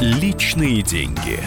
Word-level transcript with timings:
Личные 0.00 0.80
деньги. 0.80 1.40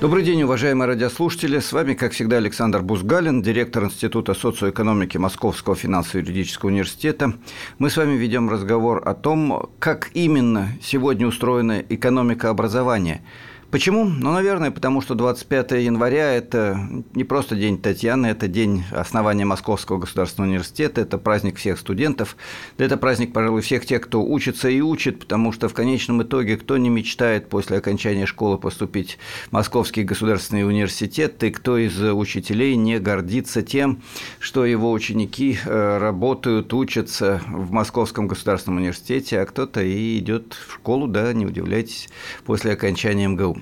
Добрый 0.00 0.24
день, 0.24 0.42
уважаемые 0.42 0.88
радиослушатели. 0.88 1.58
С 1.58 1.70
вами, 1.70 1.92
как 1.92 2.12
всегда, 2.12 2.38
Александр 2.38 2.80
Бузгалин, 2.80 3.42
директор 3.42 3.84
Института 3.84 4.32
социоэкономики 4.32 5.18
Московского 5.18 5.76
финансово-юридического 5.76 6.70
университета. 6.70 7.34
Мы 7.78 7.90
с 7.90 7.98
вами 7.98 8.14
ведем 8.14 8.48
разговор 8.48 9.06
о 9.06 9.12
том, 9.12 9.68
как 9.78 10.08
именно 10.14 10.70
сегодня 10.80 11.26
устроена 11.26 11.80
экономика 11.86 12.48
образования– 12.48 13.22
Почему? 13.70 14.04
Ну, 14.06 14.32
наверное, 14.32 14.70
потому 14.70 15.02
что 15.02 15.14
25 15.14 15.72
января– 15.72 16.32
это 16.34 16.80
не 17.12 17.22
просто 17.24 17.54
день 17.54 17.78
Татьяны, 17.78 18.28
это 18.28 18.48
день 18.48 18.82
основания 18.92 19.44
Московского 19.44 19.98
государственного 19.98 20.48
университета, 20.48 21.02
это 21.02 21.18
праздник 21.18 21.58
всех 21.58 21.78
студентов, 21.78 22.38
это 22.78 22.96
праздник, 22.96 23.34
пожалуй, 23.34 23.60
всех 23.60 23.84
тех, 23.84 24.00
кто 24.00 24.24
учится 24.24 24.70
и 24.70 24.80
учит, 24.80 25.18
потому 25.18 25.52
что 25.52 25.68
в 25.68 25.74
конечном 25.74 26.22
итоге 26.22 26.56
кто 26.56 26.78
не 26.78 26.88
мечтает 26.88 27.50
после 27.50 27.76
окончания 27.76 28.24
школы 28.24 28.56
поступить 28.56 29.18
в 29.48 29.52
Московский 29.52 30.02
государственный 30.02 30.66
университет, 30.66 31.42
и 31.44 31.50
кто 31.50 31.76
из 31.76 32.00
учителей 32.00 32.74
не 32.74 32.98
гордится 32.98 33.60
тем, 33.60 34.00
что 34.38 34.64
его 34.64 34.90
ученики 34.90 35.58
э, 35.62 35.98
работают, 35.98 36.72
учатся 36.72 37.42
в 37.46 37.70
Московском 37.70 38.28
государственном 38.28 38.78
университете, 38.78 39.40
а 39.40 39.44
кто-то 39.44 39.82
и 39.82 40.18
идет 40.18 40.54
в 40.54 40.72
школу, 40.72 41.06
да, 41.06 41.34
не 41.34 41.44
удивляйтесь, 41.44 42.08
после 42.46 42.72
окончания 42.72 43.28
МГУ. 43.28 43.57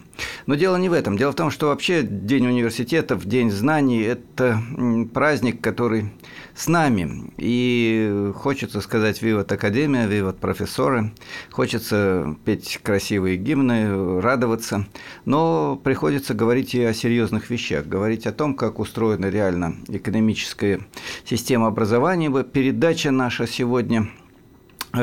Но 0.46 0.54
дело 0.54 0.76
не 0.76 0.88
в 0.88 0.92
этом. 0.92 1.16
Дело 1.16 1.32
в 1.32 1.34
том, 1.34 1.50
что 1.50 1.66
вообще 1.66 2.02
День 2.02 2.46
университетов, 2.46 3.24
День 3.24 3.50
знаний– 3.50 4.00
это 4.02 4.62
праздник, 5.12 5.60
который 5.60 6.12
с 6.54 6.68
нами. 6.68 7.32
И 7.36 8.32
хочется 8.36 8.80
сказать 8.80 9.22
«Виват 9.22 9.50
Академия», 9.50 10.06
«Виват 10.06 10.38
профессоры», 10.38 11.12
хочется 11.50 12.36
петь 12.44 12.78
красивые 12.82 13.36
гимны, 13.36 14.20
радоваться, 14.20 14.86
но 15.24 15.80
приходится 15.82 16.32
говорить 16.32 16.74
и 16.74 16.82
о 16.82 16.94
серьезных 16.94 17.50
вещах, 17.50 17.86
говорить 17.86 18.26
о 18.26 18.32
том, 18.32 18.54
как 18.54 18.78
устроена 18.78 19.26
реально 19.26 19.74
экономическая 19.88 20.80
система 21.24 21.66
образования. 21.66 22.30
Передача 22.44 23.10
наша 23.10 23.46
сегодня– 23.46 24.08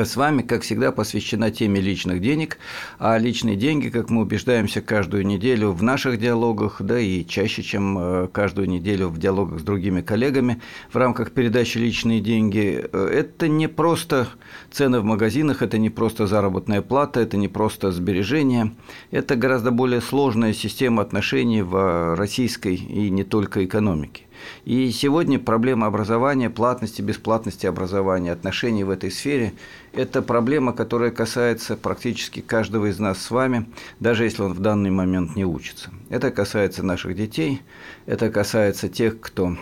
с 0.02 0.16
вами, 0.16 0.42
как 0.42 0.62
всегда, 0.62 0.90
посвящена 0.90 1.50
теме 1.50 1.80
личных 1.80 2.20
денег, 2.20 2.58
а 2.98 3.16
личные 3.18 3.56
деньги, 3.56 3.88
как 3.88 4.10
мы 4.10 4.22
убеждаемся 4.22 4.80
каждую 4.80 5.24
неделю 5.26 5.70
в 5.70 5.82
наших 5.82 6.18
диалогах, 6.18 6.82
да 6.82 6.98
и 6.98 7.24
чаще, 7.24 7.62
чем 7.62 7.96
э, 7.98 8.28
каждую 8.32 8.68
неделю 8.68 9.08
в 9.08 9.18
диалогах 9.18 9.60
с 9.60 9.62
другими 9.62 10.00
коллегами 10.00 10.60
в 10.92 10.96
рамках 10.96 11.30
передачи 11.30 11.78
«Личные 11.78 12.20
деньги», 12.20 12.84
э, 12.92 13.08
это 13.12 13.46
не 13.48 13.68
просто 13.68 14.28
цены 14.72 15.00
в 15.00 15.04
магазинах, 15.04 15.62
это 15.62 15.78
не 15.78 15.90
просто 15.90 16.26
заработная 16.26 16.82
плата, 16.82 17.20
это 17.20 17.36
не 17.36 17.48
просто 17.48 17.92
сбережения, 17.92 18.72
это 19.12 19.36
гораздо 19.36 19.70
более 19.70 20.00
сложная 20.00 20.52
система 20.52 21.02
отношений 21.02 21.62
в 21.62 22.16
российской 22.16 22.74
и 22.74 23.10
не 23.10 23.22
только 23.22 23.64
экономике. 23.64 24.23
И 24.64 24.90
сегодня 24.90 25.38
проблема 25.38 25.86
образования, 25.86 26.50
платности, 26.50 27.02
бесплатности 27.02 27.66
образования, 27.66 28.32
отношений 28.32 28.84
в 28.84 28.90
этой 28.90 29.10
сфере– 29.10 29.52
это 29.92 30.22
проблема, 30.22 30.72
которая 30.72 31.10
касается 31.10 31.76
практически 31.76 32.40
каждого 32.40 32.86
из 32.86 32.98
нас 32.98 33.20
с 33.20 33.30
вами, 33.30 33.66
даже 34.00 34.24
если 34.24 34.42
он 34.42 34.54
в 34.54 34.60
данный 34.60 34.90
момент 34.90 35.36
не 35.36 35.44
учится. 35.44 35.90
Это 36.08 36.30
касается 36.30 36.82
наших 36.82 37.14
детей, 37.14 37.62
это 38.06 38.30
касается 38.30 38.88
тех, 38.88 39.20
кто 39.20 39.56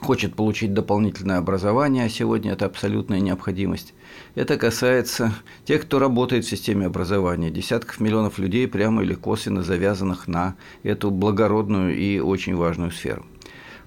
хочет 0.00 0.34
получить 0.34 0.72
дополнительное 0.72 1.38
образование, 1.38 2.06
а 2.06 2.08
сегодня 2.08 2.52
это 2.52 2.66
абсолютная 2.66 3.20
необходимость. 3.20 3.94
Это 4.34 4.56
касается 4.56 5.32
тех, 5.64 5.82
кто 5.82 5.98
работает 5.98 6.44
в 6.44 6.48
системе 6.48 6.86
образования, 6.86 7.50
десятков 7.50 8.00
миллионов 8.00 8.38
людей, 8.38 8.66
прямо 8.66 9.02
или 9.02 9.14
косвенно 9.14 9.62
завязанных 9.62 10.26
на 10.26 10.56
эту 10.82 11.10
благородную 11.10 11.96
и 11.96 12.18
очень 12.18 12.56
важную 12.56 12.90
сферу. 12.90 13.24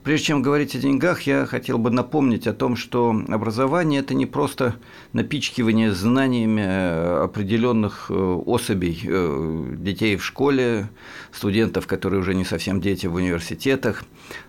Прежде 0.03 0.27
чем 0.27 0.41
говорить 0.41 0.75
о 0.75 0.79
деньгах, 0.79 1.21
я 1.21 1.45
хотел 1.45 1.77
бы 1.77 1.89
напомнить 1.89 2.45
о 2.45 2.53
том, 2.53 2.75
что 2.75 3.15
образование– 3.29 3.99
это 4.01 4.13
не 4.13 4.25
просто 4.25 4.75
напичкивание 5.13 5.93
знаниями 5.93 6.61
э, 6.61 7.23
определенных 7.23 8.07
э, 8.09 8.13
особей, 8.13 8.99
э, 9.01 9.75
детей 9.77 10.17
в 10.17 10.25
школе, 10.25 10.89
студентов, 11.31 11.87
которые 11.87 12.19
уже 12.19 12.35
не 12.35 12.43
совсем 12.43 12.81
дети 12.81 13.07
в 13.07 13.15
университетах, 13.15 14.03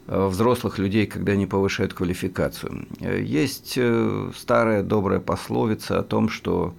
взрослых 0.07 0.79
людей, 0.79 1.07
когда 1.07 1.33
они 1.33 1.47
повышают 1.47 1.95
квалификацию. 1.95 2.87
Есть 3.01 3.79
старая 4.37 4.83
добрая 4.83 5.21
пословица 5.21 5.99
о 5.99 6.03
том, 6.03 6.29
что 6.29 6.75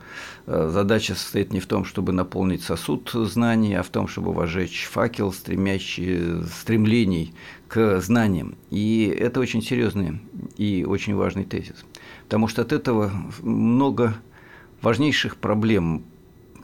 задача 0.47 1.15
состоит 1.15 1.53
не 1.53 1.59
в 1.59 1.65
том, 1.65 1.85
чтобы 1.85 2.11
наполнить 2.11 2.63
сосуд 2.63 3.09
знаний, 3.13 3.75
а 3.75 3.83
в 3.83 3.89
том, 3.89 4.07
чтобы 4.07 4.31
вожечь 4.33 4.87
факел, 4.91 5.31
стремящий 5.31 6.43
стремлений 6.43 7.33
к 7.67 7.99
знаниям. 8.01 8.55
И 8.69 9.05
это 9.17 9.39
очень 9.39 9.61
серьезный 9.61 10.21
и 10.57 10.85
очень 10.87 11.15
важный 11.15 11.45
тезис. 11.45 11.85
Потому 12.23 12.47
что 12.47 12.61
от 12.61 12.73
этого 12.73 13.11
много 13.41 14.15
важнейших 14.81 15.37
проблем, 15.37 16.03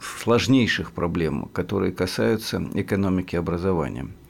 сложнейших 0.00 0.92
проблем, 0.92 1.48
которые 1.52 1.92
касаются 1.92 2.62
экономики 2.74 3.36
образования– 3.36 4.08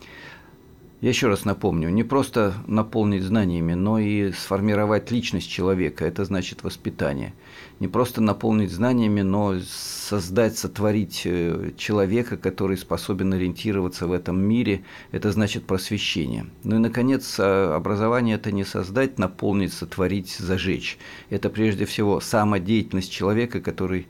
я 1.02 1.08
еще 1.08 1.26
раз 1.26 1.44
напомню, 1.44 1.88
не 1.88 2.04
просто 2.04 2.54
наполнить 2.68 3.24
знаниями, 3.24 3.74
но 3.74 3.98
и 3.98 4.30
сформировать 4.30 5.10
личность 5.10 5.50
человека. 5.50 6.04
Это 6.04 6.24
значит 6.24 6.62
воспитание. 6.62 7.34
Не 7.80 7.88
просто 7.88 8.20
наполнить 8.20 8.70
знаниями, 8.70 9.22
но 9.22 9.56
создать, 9.66 10.56
сотворить 10.56 11.22
э, 11.24 11.72
человека, 11.76 12.36
который 12.36 12.76
способен 12.76 13.32
ориентироваться 13.32 14.06
в 14.06 14.12
этом 14.12 14.40
мире. 14.40 14.84
Это 15.10 15.32
значит 15.32 15.64
просвещение. 15.64 16.46
Ну 16.62 16.76
и, 16.76 16.78
наконец, 16.78 17.34
а, 17.40 17.74
образование– 17.74 18.36
это 18.36 18.52
не 18.52 18.62
создать, 18.62 19.18
наполнить, 19.18 19.72
сотворить, 19.72 20.30
зажечь. 20.30 20.98
Это 21.30 21.50
прежде 21.50 21.84
всего 21.84 22.20
самодеятельность 22.20 23.10
человека, 23.10 23.60
который 23.60 24.06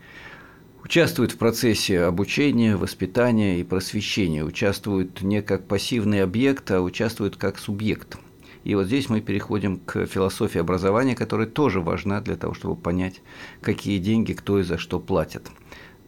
участвует 0.85 1.33
в 1.33 1.39
процессе 1.39 2.03
обучения, 2.03 2.77
воспитания 2.77 3.61
и 3.61 3.65
просвещения, 3.65 4.45
участвует 4.45 5.23
не 5.23 5.43
как 5.43 5.67
пассивный 5.67 6.23
объект, 6.23 6.71
а 6.71 6.81
участвует 6.81 7.37
как 7.37 7.59
субъект. 7.59 8.19
И 8.65 8.75
вот 8.75 8.87
здесь 8.87 9.09
мы 9.09 9.21
переходим 9.21 9.79
к 9.79 10.07
философии 10.07 10.61
образования, 10.61 11.17
которая 11.17 11.47
тоже 11.47 11.81
важна 11.81 12.21
для 12.21 12.37
того, 12.37 12.55
чтобы 12.55 12.77
понять, 12.77 13.21
какие 13.61 13.99
деньги 13.99 14.33
кто 14.33 14.61
и 14.61 14.63
за 14.63 14.79
что 14.79 15.01
платят. 15.01 15.51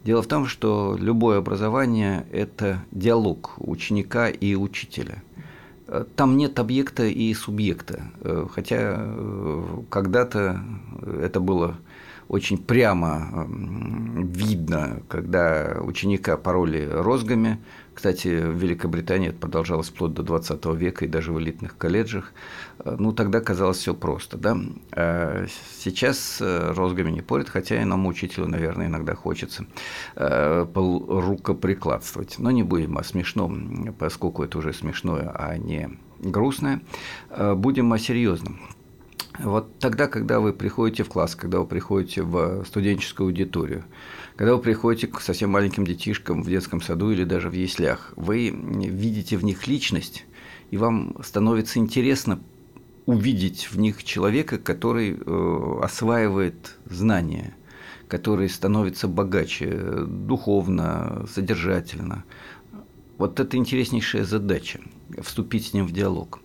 Дело 0.05 0.21
в 0.21 0.27
том, 0.27 0.45
что 0.45 0.95
любое 0.99 1.39
образование– 1.39 2.25
это 2.31 2.85
диалог 2.91 3.55
ученика 3.57 4.29
и 4.29 4.55
учителя. 4.55 5.23
Там 6.15 6.37
нет 6.37 6.59
объекта 6.59 7.05
и 7.05 7.33
субъекта, 7.33 8.03
хотя 8.51 8.95
э, 8.97 9.63
когда-то 9.89 10.63
это 11.21 11.39
было 11.39 11.77
очень 12.27 12.57
прямо 12.57 13.47
видно, 13.47 15.01
когда 15.07 15.77
ученика 15.81 16.37
пороли 16.37 16.87
розгами. 16.91 17.59
Кстати, 17.93 18.27
в 18.27 18.57
Великобритании 18.57 19.29
это 19.29 19.39
продолжалось 19.39 19.87
вплоть 19.87 20.13
до 20.13 20.21
20 20.21 20.65
века 20.65 21.05
и 21.05 21.07
даже 21.07 21.31
в 21.31 21.39
элитных 21.39 21.77
колледжах. 21.77 22.33
Ну, 22.83 23.13
тогда 23.13 23.39
казалось 23.39 23.77
все 23.77 23.93
просто, 23.93 24.37
да. 24.37 24.57
А 24.91 25.45
сейчас 25.79 26.39
э, 26.41 26.73
розгами 26.73 27.11
не 27.11 27.21
порят, 27.21 27.47
хотя 27.47 27.81
и 27.81 27.85
нам, 27.85 28.05
учителю, 28.05 28.47
наверное, 28.47 28.87
иногда 28.87 29.15
хочется 29.15 29.65
э, 30.15 30.65
рукоприкладствовать. 30.75 32.35
Но 32.37 32.51
не 32.51 32.63
будем 32.63 32.97
о 32.97 33.03
смешном, 33.03 33.95
поскольку 33.97 34.43
это 34.43 34.57
уже 34.57 34.73
смешное, 34.73 35.31
а 35.33 35.57
не 35.57 35.89
грустное. 36.19 36.81
Э, 37.29 37.53
будем 37.55 37.93
о 37.93 37.99
серьезном. 37.99 38.59
Вот 39.39 39.79
тогда, 39.79 40.07
когда 40.07 40.39
вы 40.39 40.53
приходите 40.53 41.03
в 41.03 41.09
класс, 41.09 41.35
когда 41.35 41.59
вы 41.59 41.65
приходите 41.65 42.21
в 42.21 42.63
студенческую 42.65 43.27
аудиторию, 43.27 43.83
когда 44.35 44.55
вы 44.55 44.61
приходите 44.61 45.07
к 45.07 45.19
совсем 45.19 45.51
маленьким 45.51 45.85
детишкам 45.85 46.41
в 46.41 46.49
детском 46.49 46.81
саду 46.81 47.11
или 47.11 47.23
даже 47.23 47.49
в 47.49 47.53
яслях, 47.53 48.13
вы 48.15 48.49
видите 48.49 49.37
в 49.37 49.43
них 49.43 49.67
личность, 49.67 50.25
и 50.71 50.77
вам 50.77 51.17
становится 51.23 51.79
интересно 51.79 52.39
увидеть 53.05 53.69
в 53.71 53.77
них 53.77 54.03
человека, 54.03 54.57
который 54.57 55.15
э, 55.15 55.79
осваивает 55.83 56.77
знания, 56.85 57.55
который 58.07 58.49
становится 58.49 59.07
богаче 59.07 60.05
духовно, 60.07 61.25
содержательно. 61.31 62.23
Вот 63.17 63.39
это 63.39 63.57
интереснейшая 63.57 64.23
задача– 64.23 64.79
вступить 65.21 65.67
с 65.67 65.73
ним 65.73 65.85
в 65.85 65.91
диалог 65.91 66.39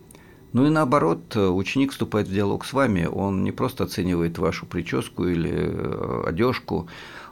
ну 0.53 0.65
и 0.65 0.69
наоборот, 0.69 1.35
ученик 1.35 1.91
вступает 1.91 2.27
в 2.27 2.33
диалог 2.33 2.65
с 2.65 2.73
вами, 2.73 3.05
он 3.05 3.43
не 3.43 3.51
просто 3.51 3.85
оценивает 3.85 4.37
вашу 4.37 4.65
прическу 4.65 5.27
или 5.27 5.51
э, 5.51 6.23
одежку, 6.27 6.87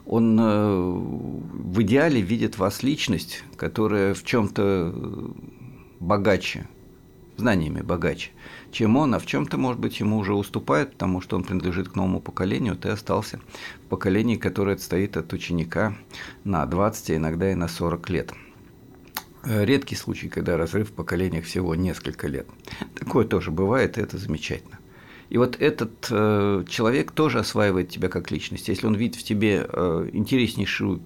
он 0.06 0.39
э, 0.39 0.92
в 0.92 1.81
идеале 1.81 2.21
видит 2.21 2.57
вас 2.57 2.81
личность, 2.81 3.44
которая 3.57 4.13
в 4.13 4.24
чем-то 4.24 4.94
богаче 6.00 6.68
знаниями 7.39 7.81
богаче, 7.81 8.30
чем 8.71 8.98
он, 8.98 9.16
а 9.16 9.19
в 9.19 9.25
чем-то, 9.25 9.57
может 9.57 9.80
быть, 9.80 10.00
ему 10.00 10.18
уже 10.18 10.33
уступает, 10.33 10.92
потому 10.92 11.22
что 11.22 11.36
он 11.36 11.44
принадлежит 11.44 11.89
к 11.89 11.95
новому 11.95 12.19
поколению, 12.19 12.75
ты 12.75 12.89
остался 12.89 13.39
в 13.86 13.89
поколении, 13.89 14.36
которое 14.36 14.75
отстоит 14.75 15.18
от 15.18 15.33
ученика 15.33 15.95
на 16.44 16.65
20, 16.65 17.10
а 17.10 17.15
иногда 17.15 17.51
и 17.51 17.56
на 17.56 17.68
40 17.68 18.10
лет. 18.10 18.33
Э, 19.44 19.63
редкий 19.65 19.95
случай, 19.95 20.30
когда 20.30 20.57
разрыв 20.57 20.89
в 20.89 20.94
поколениях 20.94 21.45
всего 21.45 21.75
несколько 21.75 22.27
лет. 22.27 22.47
Такое 22.95 23.25
тоже 23.25 23.51
бывает, 23.51 23.97
и 23.97 24.01
это 24.01 24.18
замечательно. 24.18 24.80
И 25.30 25.38
вот 25.38 25.56
этот 25.62 26.07
э, 26.09 26.65
человек 26.68 27.12
тоже 27.12 27.39
осваивает 27.39 27.89
тебя 27.89 28.09
как 28.09 28.31
личность. 28.31 28.68
Если 28.68 28.88
он 28.88 28.95
видит 28.95 29.15
в 29.15 29.24
тебе 29.24 29.65
э, 29.68 30.09
интереснейшую 30.12 31.01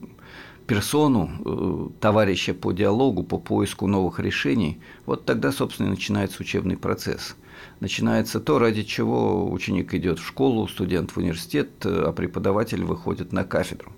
персону, 0.66 1.30
э, 1.46 2.00
товарища 2.00 2.54
по 2.54 2.72
диалогу, 2.72 3.24
по 3.24 3.38
поиску 3.38 3.86
новых 3.88 4.20
решений, 4.20 4.80
вот 5.06 5.26
тогда, 5.26 5.52
собственно, 5.52 5.88
и 5.88 5.92
начинается 5.92 6.42
учебный 6.42 6.78
процесс. 6.78 7.36
Начинается 7.82 8.40
то, 8.40 8.60
ради 8.60 8.84
чего 8.84 9.52
ученик 9.52 9.94
идет 9.94 10.20
в 10.20 10.26
школу, 10.26 10.68
студент 10.68 11.12
в 11.12 11.18
университет, 11.18 11.70
э, 11.84 12.04
а 12.08 12.14
преподаватель 12.14 12.84
выходит 12.84 13.34
на 13.34 13.44
кафедру. 13.44 13.92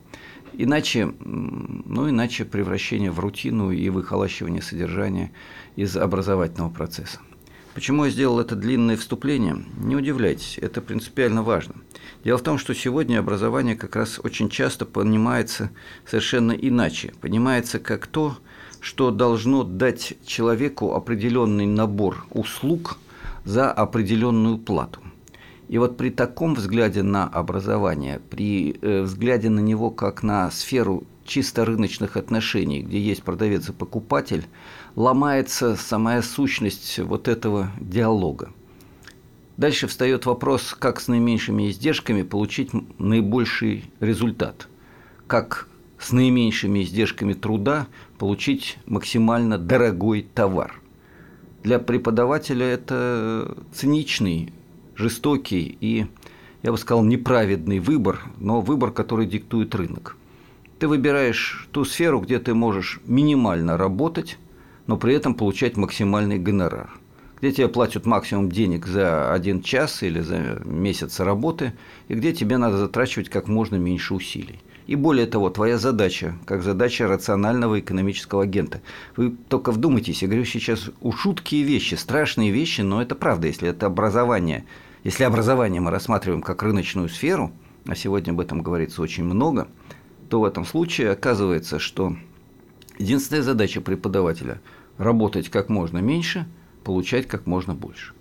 Иначе, 0.57 1.13
ну, 1.19 2.09
иначе 2.09 2.45
превращение 2.45 3.11
в 3.11 3.19
рутину 3.19 3.71
и 3.71 3.89
выхолащивание 3.89 4.61
содержания 4.61 5.31
из 5.75 5.97
образовательного 5.97 6.69
процесса. 6.69 7.19
Почему 7.73 8.05
я 8.05 8.11
сделал 8.11 8.39
это 8.39 8.55
длинное 8.55 8.95
вступление? 8.95 9.65
Не 9.77 9.97
удивляйтесь, 9.97 10.57
это 10.61 10.81
принципиально 10.81 11.43
важно. 11.43 11.75
Дело 12.23 12.37
в 12.37 12.41
том, 12.41 12.57
что 12.57 12.73
сегодня 12.73 13.19
образование 13.19 13.75
как 13.75 13.97
раз 13.97 14.19
очень 14.23 14.49
часто 14.49 14.85
понимается 14.85 15.71
совершенно 16.05 16.53
иначе. 16.53 17.13
Понимается 17.19 17.79
как 17.79 18.07
то, 18.07 18.37
что 18.79 19.11
должно 19.11 19.63
дать 19.63 20.13
человеку 20.25 20.93
определенный 20.93 21.65
набор 21.65 22.25
услуг 22.29 22.97
за 23.43 23.71
определенную 23.71 24.57
плату. 24.57 25.01
И 25.67 25.77
вот 25.77 25.97
при 25.97 26.09
таком 26.09 26.53
взгляде 26.53 27.01
на 27.01 27.27
образование, 27.27 28.21
при 28.29 28.77
э, 28.81 29.01
взгляде 29.01 29.49
на 29.49 29.59
него 29.59 29.89
как 29.89 30.21
на 30.21 30.51
сферу 30.51 31.05
чисто 31.25 31.65
рыночных 31.65 32.17
отношений, 32.17 32.81
где 32.81 32.99
есть 32.99 33.23
продавец 33.23 33.69
и 33.69 33.73
покупатель, 33.73 34.45
ломается 34.95 35.75
самая 35.75 36.21
сущность 36.21 36.99
вот 36.99 37.27
этого 37.27 37.71
диалога. 37.79 38.51
Дальше 39.57 39.87
встает 39.87 40.25
вопрос, 40.25 40.75
как 40.77 40.99
с 40.99 41.07
наименьшими 41.07 41.69
издержками 41.69 42.23
получить 42.23 42.71
наибольший 42.99 43.85
результат, 43.99 44.67
как 45.27 45.67
с 45.97 46.11
наименьшими 46.11 46.83
издержками 46.83 47.33
труда 47.33 47.87
получить 48.19 48.77
максимально 48.85 49.57
дорогой 49.57 50.27
товар. 50.33 50.79
Для 51.63 51.79
преподавателя 51.79 52.65
это 52.65 53.57
циничный, 53.73 54.53
жестокий 54.95 55.77
и, 55.79 56.07
я 56.63 56.71
бы 56.71 56.77
сказал, 56.77 57.03
неправедный 57.03 57.79
выбор, 57.79 58.23
но 58.37 58.61
выбор, 58.61 58.91
который 58.91 59.25
диктует 59.25 59.75
рынок. 59.75 60.17
Ты 60.79 60.87
выбираешь 60.87 61.67
ту 61.71 61.85
сферу, 61.85 62.19
где 62.19 62.39
ты 62.39 62.53
можешь 62.53 62.99
минимально 63.05 63.77
работать, 63.77 64.37
но 64.87 64.97
при 64.97 65.13
этом 65.15 65.33
получать 65.33 65.77
максимальный 65.77 66.37
гонорар. 66.37 66.89
Где 67.39 67.51
тебе 67.51 67.67
платят 67.67 68.05
максимум 68.05 68.49
денег 68.49 68.85
за 68.85 69.33
один 69.33 69.61
час 69.61 70.03
или 70.03 70.19
за 70.21 70.61
месяц 70.65 71.19
работы, 71.19 71.73
и 72.07 72.13
где 72.13 72.33
тебе 72.33 72.57
надо 72.57 72.77
затрачивать 72.77 73.29
как 73.29 73.47
можно 73.47 73.75
меньше 73.75 74.13
усилий. 74.13 74.61
И 74.87 74.95
более 74.95 75.25
того, 75.25 75.49
твоя 75.49 75.77
задача, 75.77 76.35
как 76.45 76.61
задача 76.61 77.07
рационального 77.07 77.79
экономического 77.79 78.43
агента. 78.43 78.81
Вы 79.15 79.35
только 79.49 79.71
вдумайтесь, 79.71 80.21
я 80.21 80.27
говорю 80.27 80.45
сейчас 80.45 80.91
у 81.01 81.11
шуткие 81.11 81.63
вещи, 81.63 81.95
страшные 81.95 82.51
вещи, 82.51 82.81
но 82.81 83.01
это 83.01 83.15
правда, 83.15 83.47
если 83.47 83.69
это 83.69 83.87
образование. 83.87 84.65
Если 85.05 85.23
образование 85.23 85.79
мы 85.79 85.91
рассматриваем 85.91 86.41
как 86.41 86.61
рыночную 86.61 87.07
сферу, 87.07 87.53
а 87.87 87.95
сегодня 87.95 88.31
об 88.31 88.41
этом 88.41 88.61
говорится 88.61 89.01
очень 89.01 89.23
много– 89.23 89.69
то 90.29 90.39
в 90.39 90.45
этом 90.45 90.65
случае 90.65 91.11
оказывается, 91.11 91.79
что 91.79 92.15
единственная 92.97 93.43
задача 93.43 93.81
преподавателя– 93.81 94.61
работать 94.97 95.49
как 95.49 95.69
можно 95.69 95.99
меньше, 95.99 96.47
получать 96.83 97.27
как 97.27 97.45
можно 97.45 97.75
больше. 97.75 98.13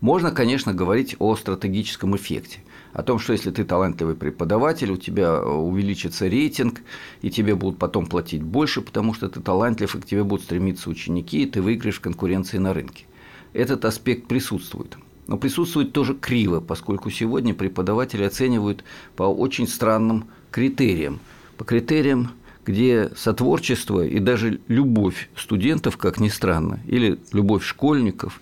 Можно, 0.00 0.30
конечно, 0.30 0.74
говорить 0.74 1.16
о 1.18 1.36
стратегическом 1.36 2.16
эффекте, 2.16 2.60
о 2.92 3.02
том, 3.02 3.18
что 3.18 3.32
если 3.32 3.50
ты 3.50 3.64
талантливый 3.64 4.14
преподаватель, 4.14 4.90
у 4.90 4.96
тебя 4.96 5.40
увеличится 5.42 6.28
рейтинг, 6.28 6.82
и 7.22 7.30
тебе 7.30 7.54
будут 7.54 7.78
потом 7.78 8.06
платить 8.06 8.42
больше, 8.42 8.82
потому 8.82 9.14
что 9.14 9.28
ты 9.28 9.40
талантлив, 9.40 9.94
и 9.94 10.00
к 10.00 10.04
тебе 10.04 10.24
будут 10.24 10.44
стремиться 10.44 10.90
ученики, 10.90 11.44
и 11.44 11.46
ты 11.46 11.62
выиграешь 11.62 11.96
в 11.96 12.02
конкуренции 12.02 12.58
на 12.58 12.74
рынке. 12.74 13.06
Этот 13.54 13.86
аспект 13.86 14.28
присутствует. 14.28 14.98
Но 15.26 15.36
присутствует 15.38 15.92
тоже 15.92 16.14
криво, 16.14 16.60
поскольку 16.60 17.10
сегодня 17.10 17.54
преподаватели 17.54 18.22
оценивают 18.22 18.84
по 19.16 19.24
очень 19.24 19.66
странным 19.66 20.26
критериям– 20.50 21.20
по 21.56 21.64
критериям, 21.64 22.30
где 22.64 23.10
сотворчество 23.16 24.04
и 24.04 24.18
даже 24.18 24.60
любовь 24.68 25.28
студентов, 25.36 25.96
как 25.96 26.18
ни 26.18 26.28
странно, 26.28 26.80
или 26.86 27.18
любовь 27.32 27.64
школьников 27.64 28.40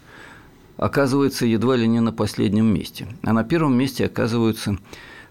оказывается 0.76 1.46
едва 1.46 1.76
ли 1.76 1.86
не 1.86 2.00
на 2.00 2.12
последнем 2.12 2.66
месте. 2.66 3.06
А 3.22 3.32
на 3.32 3.44
первом 3.44 3.76
месте 3.76 4.06
оказываются 4.06 4.78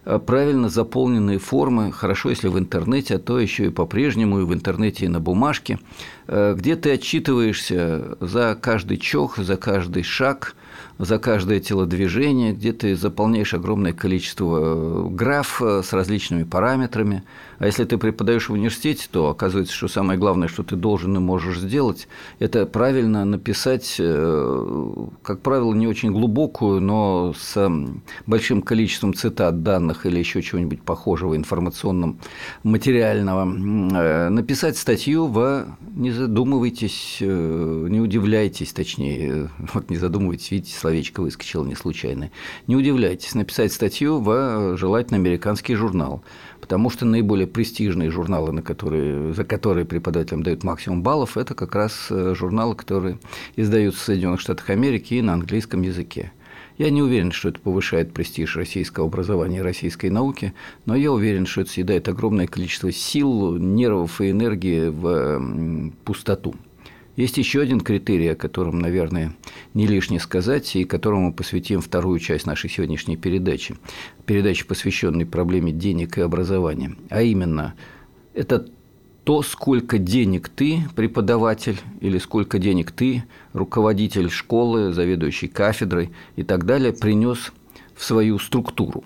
э, 0.05 0.19
правильно 0.19 0.69
заполненные 0.69 1.39
формы, 1.39 1.91
хорошо, 1.91 2.29
если 2.29 2.47
в 2.47 2.57
интернете, 2.57 3.15
а 3.15 3.19
то 3.19 3.39
еще 3.39 3.65
и 3.65 3.69
по-прежнему 3.69 4.39
и 4.39 4.45
в 4.45 4.53
интернете, 4.53 5.05
и 5.05 5.09
на 5.09 5.19
бумажке, 5.19 5.79
э, 6.27 6.55
где 6.57 6.75
ты 6.75 6.91
отчитываешься 6.91 8.17
за 8.21 8.57
каждый 8.59 8.97
чох, 8.97 9.37
за 9.37 9.57
каждый 9.57 10.03
шаг, 10.03 10.55
за 10.99 11.17
каждое 11.17 11.59
телодвижение, 11.59 12.53
где 12.53 12.71
ты 12.71 12.95
заполняешь 12.95 13.53
огромное 13.53 13.93
количество 13.93 14.59
э, 14.59 15.09
граф 15.09 15.61
э, 15.61 15.81
с 15.83 15.91
различными 15.91 16.43
параметрами. 16.43 17.23
А 17.57 17.65
если 17.65 17.83
ты 17.85 17.97
преподаешь 17.97 18.49
в 18.49 18.53
университете, 18.53 19.07
то 19.09 19.29
оказывается, 19.29 19.73
что 19.73 19.87
самое 19.87 20.19
главное, 20.19 20.47
что 20.47 20.63
ты 20.63 20.75
должен 20.75 21.15
и 21.15 21.19
можешь 21.19 21.59
сделать, 21.59 22.07
это 22.39 22.65
правильно 22.65 23.25
написать, 23.25 23.95
э, 23.99 25.05
как 25.23 25.41
правило, 25.41 25.73
не 25.73 25.87
очень 25.87 26.11
глубокую, 26.11 26.79
но 26.81 27.33
с 27.37 27.71
большим 28.27 28.61
количеством 28.61 29.13
цитат, 29.13 29.63
данных 29.63 30.05
или 30.05 30.19
еще 30.19 30.41
чего-нибудь 30.41 30.81
похожего 30.81 31.35
информационном, 31.35 32.19
материального, 32.63 33.45
написать 33.45 34.77
статью 34.77 35.27
в 35.27 35.65
«Не 35.95 36.11
задумывайтесь, 36.11 37.17
не 37.19 37.99
удивляйтесь», 37.99 38.73
точнее, 38.73 39.49
вот 39.73 39.89
не 39.89 39.97
задумывайтесь, 39.97 40.51
видите, 40.51 40.75
словечко 40.83 41.21
выскочило 41.21 41.63
не 41.63 41.75
случайно. 41.75 42.29
Не 42.67 42.75
удивляйтесь, 42.75 43.35
написать 43.35 43.71
статью 43.71 44.19
в 44.19 44.75
желательно 44.75 45.17
американский 45.17 45.75
журнал, 45.75 46.23
потому 46.59 46.89
что 46.89 47.05
наиболее 47.05 47.47
престижные 47.47 48.11
журналы, 48.11 48.51
на 48.51 48.61
которые, 48.61 49.33
за 49.33 49.45
которые 49.45 49.85
преподавателям 49.85 50.43
дают 50.43 50.65
максимум 50.65 51.01
баллов, 51.01 51.37
это 51.37 51.55
как 51.55 51.73
раз 51.73 52.07
э, 52.09 52.35
журналы, 52.35 52.75
которые 52.75 53.17
издаются 53.55 54.01
в 54.01 54.03
Соединенных 54.03 54.41
Штатах 54.41 54.69
Америки 54.71 55.13
и 55.13 55.21
на 55.21 55.33
английском 55.33 55.83
языке. 55.83 56.33
Я 56.77 56.89
не 56.89 57.01
уверен, 57.01 57.31
что 57.31 57.49
это 57.49 57.61
повышает 57.61 58.11
престиж 58.11 58.57
российского 58.57 59.05
образования 59.05 59.59
и 59.59 59.61
российской 59.61 60.09
науки, 60.09 60.53
но 60.85 60.95
я 60.95 61.13
уверен, 61.13 61.45
что 61.45 61.61
это 61.61 61.69
съедает 61.69 62.09
огромное 62.09 62.47
количество 62.47 62.91
сил, 62.91 63.55
нервов 63.55 64.19
и 64.19 64.31
энергии 64.31 64.89
в 64.89 65.93
пустоту. 66.03 66.55
Есть 67.15 67.37
еще 67.37 67.61
один 67.61 67.79
критерий, 67.79 68.29
о 68.29 68.35
котором, 68.35 68.79
наверное, 68.79 69.35
не 69.73 69.85
лишне 69.85 70.19
сказать, 70.19 70.75
и 70.75 70.83
которому 70.83 71.27
мы 71.27 71.33
посвятим 71.33 71.79
вторую 71.79 72.19
часть 72.19 72.47
нашей 72.47 72.69
сегодняшней 72.69 73.17
передачи. 73.17 73.75
Передачи, 74.25 74.65
посвященной 74.65 75.25
проблеме 75.25 75.71
денег 75.71 76.17
и 76.17 76.21
образования. 76.21 76.95
А 77.09 77.21
именно, 77.21 77.75
это 78.33 78.67
то, 79.23 79.43
сколько 79.43 79.99
денег 79.99 80.49
ты, 80.49 80.83
преподаватель, 80.95 81.79
или 82.01 82.17
сколько 82.17 82.57
денег 82.57 82.91
ты, 82.91 83.23
руководитель 83.53 84.29
школы, 84.29 84.91
заведующий 84.91 85.47
кафедрой 85.47 86.11
и 86.35 86.43
так 86.43 86.65
далее, 86.65 86.93
принес 86.93 87.53
в 87.95 88.03
свою 88.03 88.39
структуру. 88.39 89.03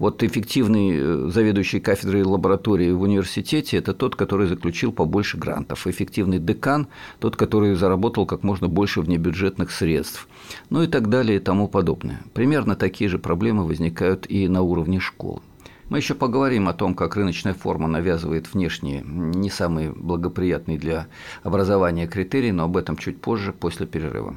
Вот 0.00 0.22
эффективный 0.22 0.92
э, 0.94 1.28
заведующий 1.28 1.78
кафедрой 1.78 2.22
лаборатории 2.22 2.90
в 2.90 3.02
университете– 3.02 3.76
это 3.78 3.92
тот, 3.92 4.16
который 4.16 4.46
заключил 4.46 4.92
побольше 4.92 5.36
грантов. 5.36 5.86
Эффективный 5.86 6.38
декан– 6.38 6.86
тот, 7.18 7.36
который 7.36 7.74
заработал 7.74 8.24
как 8.24 8.42
можно 8.42 8.66
больше 8.66 9.02
внебюджетных 9.02 9.70
средств. 9.70 10.26
Ну 10.70 10.82
и 10.82 10.86
так 10.86 11.10
далее 11.10 11.36
и 11.36 11.38
тому 11.38 11.68
подобное. 11.68 12.22
Примерно 12.32 12.76
такие 12.76 13.10
же 13.10 13.18
проблемы 13.18 13.66
возникают 13.66 14.24
и 14.30 14.48
на 14.48 14.62
уровне 14.62 15.00
школы. 15.00 15.42
Мы 15.90 15.98
еще 15.98 16.14
поговорим 16.14 16.68
о 16.68 16.72
том, 16.72 16.94
как 16.94 17.16
рыночная 17.16 17.52
форма 17.52 17.86
навязывает 17.86 18.54
внешние, 18.54 19.02
не 19.04 19.50
самые 19.50 19.90
благоприятные 19.90 20.78
для 20.78 21.08
образования 21.42 22.06
критерии, 22.06 22.52
но 22.52 22.64
об 22.64 22.78
этом 22.78 22.96
чуть 22.96 23.20
позже, 23.20 23.52
после 23.52 23.86
перерыва. 23.86 24.34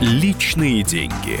Личные 0.00 0.82
деньги. 0.82 1.40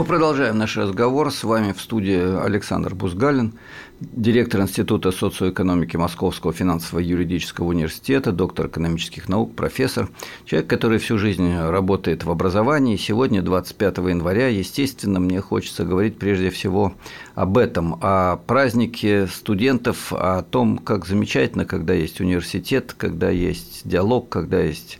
Мы 0.00 0.06
продолжаем 0.06 0.56
наш 0.56 0.78
разговор. 0.78 1.30
С 1.30 1.44
вами 1.44 1.72
в 1.72 1.80
студии 1.82 2.42
Александр 2.42 2.94
Бузгалин, 2.94 3.52
директор 4.00 4.62
Института 4.62 5.12
социоэкономики 5.12 5.98
Московского 5.98 6.54
финансово-юридического 6.54 7.66
университета, 7.66 8.32
доктор 8.32 8.68
экономических 8.68 9.28
наук, 9.28 9.54
профессор, 9.54 10.08
человек, 10.46 10.70
который 10.70 10.96
всю 10.96 11.18
жизнь 11.18 11.54
работает 11.54 12.24
в 12.24 12.30
образовании. 12.30 12.96
Сегодня, 12.96 13.42
25 13.42 13.98
января, 13.98 14.48
естественно, 14.48 15.20
мне 15.20 15.42
хочется 15.42 15.84
говорить 15.84 16.16
прежде 16.16 16.48
всего 16.48 16.94
об 17.34 17.58
этом, 17.58 17.98
о 18.00 18.38
празднике 18.46 19.26
студентов, 19.26 20.14
о 20.14 20.40
том, 20.40 20.78
как 20.78 21.04
замечательно, 21.04 21.66
когда 21.66 21.92
есть 21.92 22.22
университет, 22.22 22.94
когда 22.96 23.28
есть 23.28 23.82
диалог, 23.84 24.30
когда 24.30 24.60
есть 24.62 24.98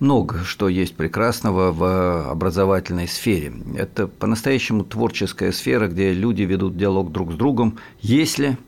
много 0.00 0.44
что 0.44 0.68
есть 0.68 0.94
прекрасного 0.94 1.72
в 1.72 2.30
образовательной 2.30 3.08
сфере. 3.08 3.52
Это 3.76 4.06
по-настоящему 4.06 4.84
творческая 4.84 5.52
сфера, 5.52 5.88
где 5.88 6.12
люди 6.12 6.42
ведут 6.42 6.76
диалог 6.76 7.12
друг 7.12 7.32
с 7.32 7.36
другом, 7.36 7.78
если, 8.00 8.58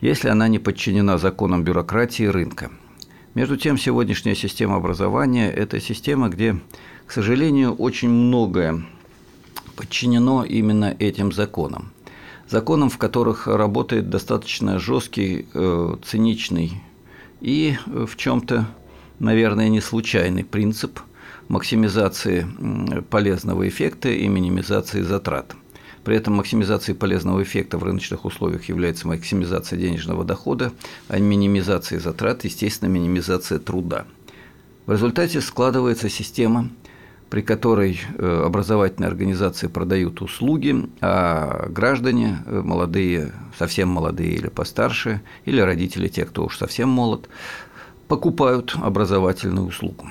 если 0.00 0.28
она 0.28 0.48
не 0.48 0.58
подчинена 0.58 1.18
законам 1.18 1.64
бюрократии 1.64 2.24
и 2.24 2.28
рынка. 2.28 2.70
Между 3.34 3.56
тем, 3.56 3.78
сегодняшняя 3.78 4.34
система 4.34 4.76
образования– 4.76 5.50
это 5.52 5.80
система, 5.80 6.28
где, 6.28 6.60
к 7.06 7.12
сожалению, 7.12 7.74
очень 7.74 8.10
многое 8.10 8.84
подчинено 9.74 10.44
именно 10.44 10.94
этим 10.98 11.32
законам. 11.32 11.92
Законам, 12.48 12.90
в 12.90 12.98
которых 12.98 13.46
работает 13.46 14.10
достаточно 14.10 14.78
жесткий, 14.78 15.46
э, 15.54 15.96
циничный 16.04 16.82
и 17.40 17.76
в 17.86 18.16
чем-то 18.16 18.66
наверное, 19.22 19.68
не 19.68 19.80
случайный 19.80 20.44
принцип 20.44 21.00
максимизации 21.48 22.46
полезного 23.08 23.68
эффекта 23.68 24.10
и 24.10 24.28
минимизации 24.28 25.02
затрат. 25.02 25.54
При 26.04 26.16
этом 26.16 26.34
максимизацией 26.34 26.96
полезного 26.96 27.42
эффекта 27.42 27.78
в 27.78 27.84
рыночных 27.84 28.24
условиях 28.24 28.64
является 28.68 29.06
максимизация 29.06 29.78
денежного 29.78 30.24
дохода, 30.24 30.72
а 31.08 31.18
минимизацией 31.18 32.00
затрат, 32.00 32.44
естественно, 32.44 32.88
минимизация 32.88 33.60
труда. 33.60 34.04
В 34.86 34.92
результате 34.92 35.40
складывается 35.40 36.08
система, 36.08 36.68
при 37.30 37.40
которой 37.40 38.00
э, 38.18 38.42
образовательные 38.44 39.08
организации 39.08 39.68
продают 39.68 40.20
услуги, 40.20 40.86
а 41.00 41.68
граждане, 41.68 42.42
э, 42.44 42.60
молодые, 42.64 43.32
совсем 43.56 43.88
молодые 43.88 44.32
или 44.32 44.48
постарше, 44.48 45.22
или 45.44 45.60
родители, 45.60 46.08
те, 46.08 46.24
кто 46.24 46.44
уж 46.44 46.58
совсем 46.58 46.88
молод, 46.88 47.28
покупают 48.12 48.76
образовательную 48.78 49.68
услугу. 49.68 50.06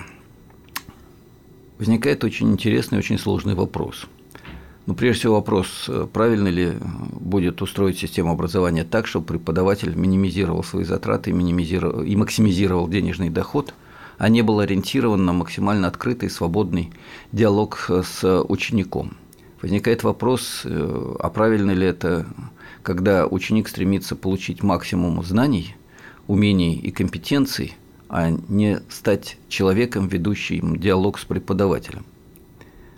Возникает 1.77 2.23
очень 2.23 2.51
интересный, 2.51 2.97
очень 2.97 3.19
сложный 3.19 3.53
вопрос. 3.53 4.07
Ну, 4.87 4.95
прежде 4.95 5.19
всего 5.19 5.35
вопрос, 5.35 5.87
правильно 6.11 6.47
ли 6.47 6.73
будет 7.11 7.61
устроить 7.61 7.99
систему 7.99 8.31
образования 8.31 8.85
так, 8.85 9.05
чтобы 9.05 9.27
преподаватель 9.27 9.93
минимизировал 9.93 10.63
свои 10.63 10.83
затраты 10.83 11.31
минимизировал, 11.31 12.01
и 12.01 12.15
максимизировал 12.15 12.87
денежный 12.87 13.29
доход, 13.29 13.75
а 14.17 14.29
не 14.29 14.41
был 14.41 14.61
ориентирован 14.61 15.23
на 15.23 15.33
максимально 15.33 15.87
открытый, 15.87 16.31
свободный 16.31 16.91
диалог 17.31 17.87
с 17.87 18.43
учеником. 18.49 19.15
Возникает 19.61 20.01
вопрос, 20.01 20.65
а 20.65 21.29
правильно 21.29 21.69
ли 21.69 21.85
это, 21.85 22.25
когда 22.81 23.27
ученик 23.27 23.67
стремится 23.67 24.15
получить 24.15 24.63
максимум 24.63 25.23
знаний, 25.23 25.75
умений 26.25 26.73
и 26.73 26.89
компетенций, 26.89 27.75
а 28.13 28.29
не 28.29 28.81
стать 28.89 29.37
человеком, 29.47 30.09
ведущим 30.09 30.75
диалог 30.77 31.17
с 31.17 31.23
преподавателем. 31.23 32.03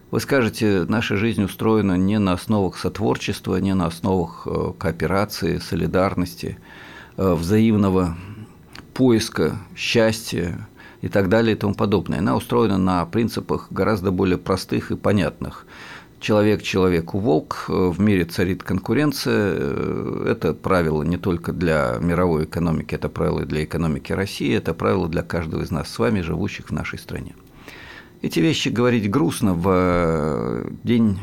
Вы 0.09 0.19
скажете, 0.19 0.85
наша 0.87 1.17
жизнь 1.17 1.43
устроена 1.43 1.97
не 1.97 2.17
на 2.17 2.33
основах 2.33 2.77
сотворчества, 2.77 3.57
не 3.57 3.75
на 3.75 3.85
основах 3.85 4.47
э, 4.47 4.73
кооперации, 4.75 5.59
солидарности, 5.59 6.57
э, 7.17 7.33
взаимного 7.33 8.17
поиска 8.95 9.57
счастья 9.75 10.67
и 11.03 11.09
так 11.09 11.29
далее 11.29 11.55
и 11.55 11.59
тому 11.59 11.75
подобное. 11.75 12.17
Она 12.17 12.35
устроена 12.35 12.79
на 12.79 13.05
принципах 13.05 13.67
гораздо 13.69 14.09
более 14.09 14.39
простых 14.39 14.89
и 14.89 14.95
понятных 14.95 15.67
человек 16.23 16.63
человеку 16.63 17.19
волк, 17.19 17.65
э, 17.67 17.73
в 17.73 17.99
мире 17.99 18.25
царит 18.25 18.63
конкуренция. 18.63 19.53
Э, 19.55 20.25
это 20.29 20.53
правило 20.53 21.03
не 21.03 21.17
только 21.17 21.51
для 21.51 21.97
мировой 21.99 22.45
экономики, 22.45 22.95
это 22.95 23.09
правило 23.09 23.41
и 23.41 23.45
для 23.45 23.63
экономики 23.63 24.13
России, 24.13 24.55
это 24.55 24.73
правило 24.73 25.07
для 25.07 25.21
каждого 25.21 25.61
из 25.61 25.69
нас 25.69 25.89
с 25.89 25.99
вами, 25.99 26.21
живущих 26.21 26.69
в 26.69 26.71
нашей 26.71 26.97
стране. 26.97 27.35
Эти 28.21 28.39
вещи 28.39 28.69
говорить 28.69 29.11
грустно 29.11 29.53
в 29.53 29.67
э, 29.69 30.69
день 30.83 31.19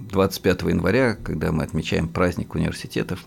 25 0.00 0.62
января, 0.62 1.16
когда 1.22 1.52
мы 1.52 1.62
отмечаем 1.62 2.08
праздник 2.08 2.56
университетов, 2.56 3.20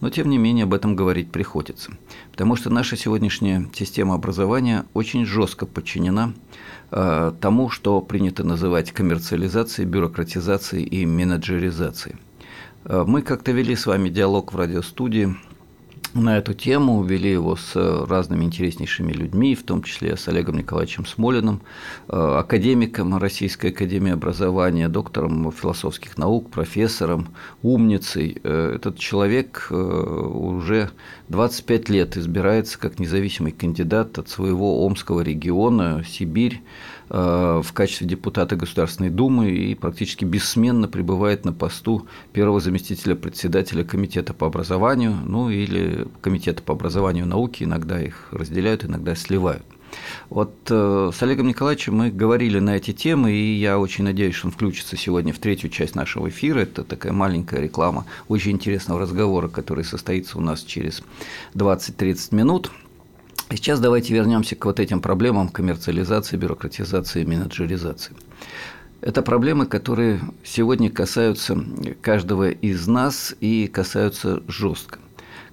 но 0.00 0.10
тем 0.10 0.30
не 0.30 0.38
менее 0.38 0.62
об 0.62 0.74
этом 0.74 0.94
говорить 0.94 1.32
приходится. 1.32 1.92
Потому 2.30 2.54
что 2.54 2.70
наша 2.70 2.96
сегодняшняя 2.96 3.68
система 3.74 4.14
образования 4.14 4.84
очень 4.94 5.26
жестко 5.26 5.66
подчинена 5.66 6.34
тому, 6.90 7.68
что 7.68 8.00
принято 8.00 8.44
называть 8.44 8.92
коммерциализацией, 8.92 9.86
бюрократизацией 9.86 10.84
и 10.84 11.04
менеджеризацией. 11.04 12.16
Э, 12.84 13.04
мы 13.06 13.22
как-то 13.22 13.52
вели 13.52 13.76
с 13.76 13.86
вами 13.86 14.08
диалог 14.08 14.52
в 14.52 14.56
радиостудии 14.56 15.36
на 16.14 16.38
эту 16.38 16.54
тему, 16.54 17.02
вели 17.02 17.30
его 17.30 17.56
с 17.56 17.74
разными 18.06 18.44
интереснейшими 18.44 19.12
людьми, 19.12 19.54
в 19.54 19.62
том 19.62 19.82
числе 19.82 20.16
с 20.16 20.28
Олегом 20.28 20.56
Николаевичем 20.56 21.06
Смолиным, 21.06 21.60
э, 22.08 22.16
академиком 22.16 23.16
Российской 23.16 23.68
академии 23.68 24.12
образования, 24.12 24.88
доктором 24.88 25.50
философских 25.52 26.18
наук, 26.18 26.50
профессором, 26.50 27.28
умницей. 27.62 28.40
Э, 28.42 28.74
этот 28.76 28.98
человек 28.98 29.68
э, 29.70 29.74
уже 29.74 30.90
25 31.28 31.88
лет 31.88 32.16
избирается 32.16 32.78
как 32.78 32.98
независимый 32.98 33.52
кандидат 33.52 34.18
от 34.18 34.28
своего 34.28 34.84
Омского 34.84 35.20
региона, 35.20 36.04
Сибирь, 36.06 36.60
Э, 36.60 36.97
в 37.08 37.72
качестве 37.72 38.06
депутата 38.06 38.56
Государственной 38.56 39.10
Думы 39.10 39.50
и 39.50 39.74
практически 39.74 40.24
бессменно 40.24 40.88
пребывает 40.88 41.44
на 41.44 41.52
посту 41.52 42.06
первого 42.32 42.60
заместителя 42.60 43.14
председателя 43.14 43.84
Комитета 43.84 44.34
по 44.34 44.46
образованию, 44.46 45.16
ну 45.24 45.50
или 45.50 46.06
Комитета 46.20 46.62
по 46.62 46.74
образованию 46.74 47.24
и 47.24 47.28
науке, 47.28 47.64
иногда 47.64 48.00
их 48.00 48.28
разделяют, 48.32 48.84
иногда 48.84 49.14
сливают. 49.14 49.64
Вот 50.28 50.54
э, 50.68 51.10
с 51.14 51.22
Олегом 51.22 51.48
Николаевичем 51.48 51.96
мы 51.96 52.10
говорили 52.10 52.58
на 52.58 52.76
эти 52.76 52.92
темы, 52.92 53.32
и 53.32 53.54
я 53.54 53.78
очень 53.78 54.04
надеюсь, 54.04 54.34
что 54.34 54.48
он 54.48 54.52
включится 54.52 54.96
сегодня 54.96 55.32
в 55.32 55.38
третью 55.38 55.70
часть 55.70 55.94
нашего 55.94 56.28
эфира. 56.28 56.60
Это 56.60 56.84
такая 56.84 57.12
маленькая 57.12 57.60
реклама 57.60 58.04
очень 58.28 58.52
интересного 58.52 59.00
разговора, 59.00 59.48
который 59.48 59.84
состоится 59.84 60.38
у 60.38 60.40
нас 60.40 60.62
через 60.62 61.02
20-30 61.54 62.34
минут. 62.34 62.70
Сейчас 63.50 63.80
давайте 63.80 64.12
вернемся 64.12 64.56
к 64.56 64.64
вот 64.66 64.78
этим 64.78 65.00
проблемам 65.00 65.48
коммерциализации, 65.48 66.36
бюрократизации, 66.36 67.24
менеджеризации. 67.24 68.14
Это 69.00 69.22
проблемы, 69.22 69.64
которые 69.64 70.20
сегодня 70.44 70.90
касаются 70.90 71.58
каждого 72.02 72.50
из 72.50 72.86
нас 72.86 73.34
и 73.40 73.66
касаются 73.66 74.42
жестко. 74.48 74.98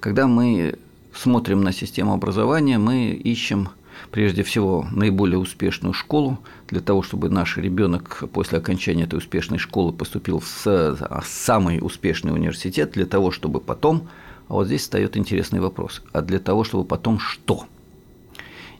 Когда 0.01 0.27
мы 0.27 0.77
смотрим 1.13 1.61
на 1.63 1.71
систему 1.71 2.13
образования, 2.13 2.79
мы 2.79 3.11
ищем 3.11 3.69
прежде 4.11 4.43
всего 4.43 4.85
наиболее 4.91 5.37
успешную 5.37 5.93
школу 5.93 6.39
для 6.67 6.81
того, 6.81 7.01
чтобы 7.01 7.29
наш 7.29 7.55
ребенок 7.55 8.25
после 8.33 8.57
окончания 8.57 9.03
этой 9.03 9.19
успешной 9.19 9.57
школы 9.57 9.93
поступил 9.93 10.41
в 10.41 11.23
самый 11.23 11.79
успешный 11.81 12.33
университет, 12.33 12.91
для 12.91 13.05
того, 13.05 13.31
чтобы 13.31 13.61
потом, 13.61 14.09
а 14.49 14.55
вот 14.55 14.67
здесь 14.67 14.81
встает 14.81 15.15
интересный 15.15 15.61
вопрос, 15.61 16.03
а 16.11 16.21
для 16.21 16.39
того, 16.39 16.65
чтобы 16.65 16.83
потом 16.83 17.19
что– 17.19 17.67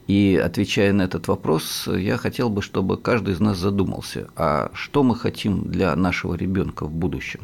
и 0.07 0.39
отвечая 0.43 0.93
на 0.93 1.03
этот 1.03 1.27
вопрос, 1.27 1.88
я 1.88 2.17
хотел 2.17 2.50
бы, 2.50 2.62
чтобы 2.62 2.97
каждый 2.97 3.33
из 3.33 3.39
нас 3.39 3.57
задумался, 3.57 4.27
а 4.35 4.71
что 4.74 5.03
мы 5.03 5.15
хотим 5.15 5.69
для 5.69 5.95
нашего 5.95 6.35
ребенка 6.35 6.85
в 6.85 6.91
будущем? 6.91 7.41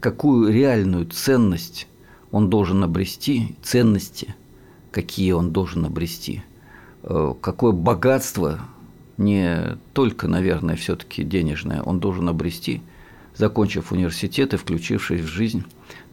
какую 0.00 0.52
реальную 0.52 1.06
ценность 1.06 1.88
он 2.30 2.48
должен 2.50 2.84
обрести, 2.84 3.56
ценности, 3.62 4.34
какие 4.90 5.32
он 5.32 5.50
должен 5.50 5.84
обрести, 5.84 6.42
э, 7.02 7.34
какое 7.40 7.72
богатство, 7.72 8.60
не 9.16 9.78
только, 9.94 10.28
наверное, 10.28 10.76
все-таки 10.76 11.24
денежное, 11.24 11.82
он 11.82 11.98
должен 11.98 12.28
обрести, 12.28 12.82
закончив 13.34 13.92
университет 13.92 14.54
и 14.54 14.56
включившись 14.56 15.22
в 15.22 15.26
жизнь 15.26 15.64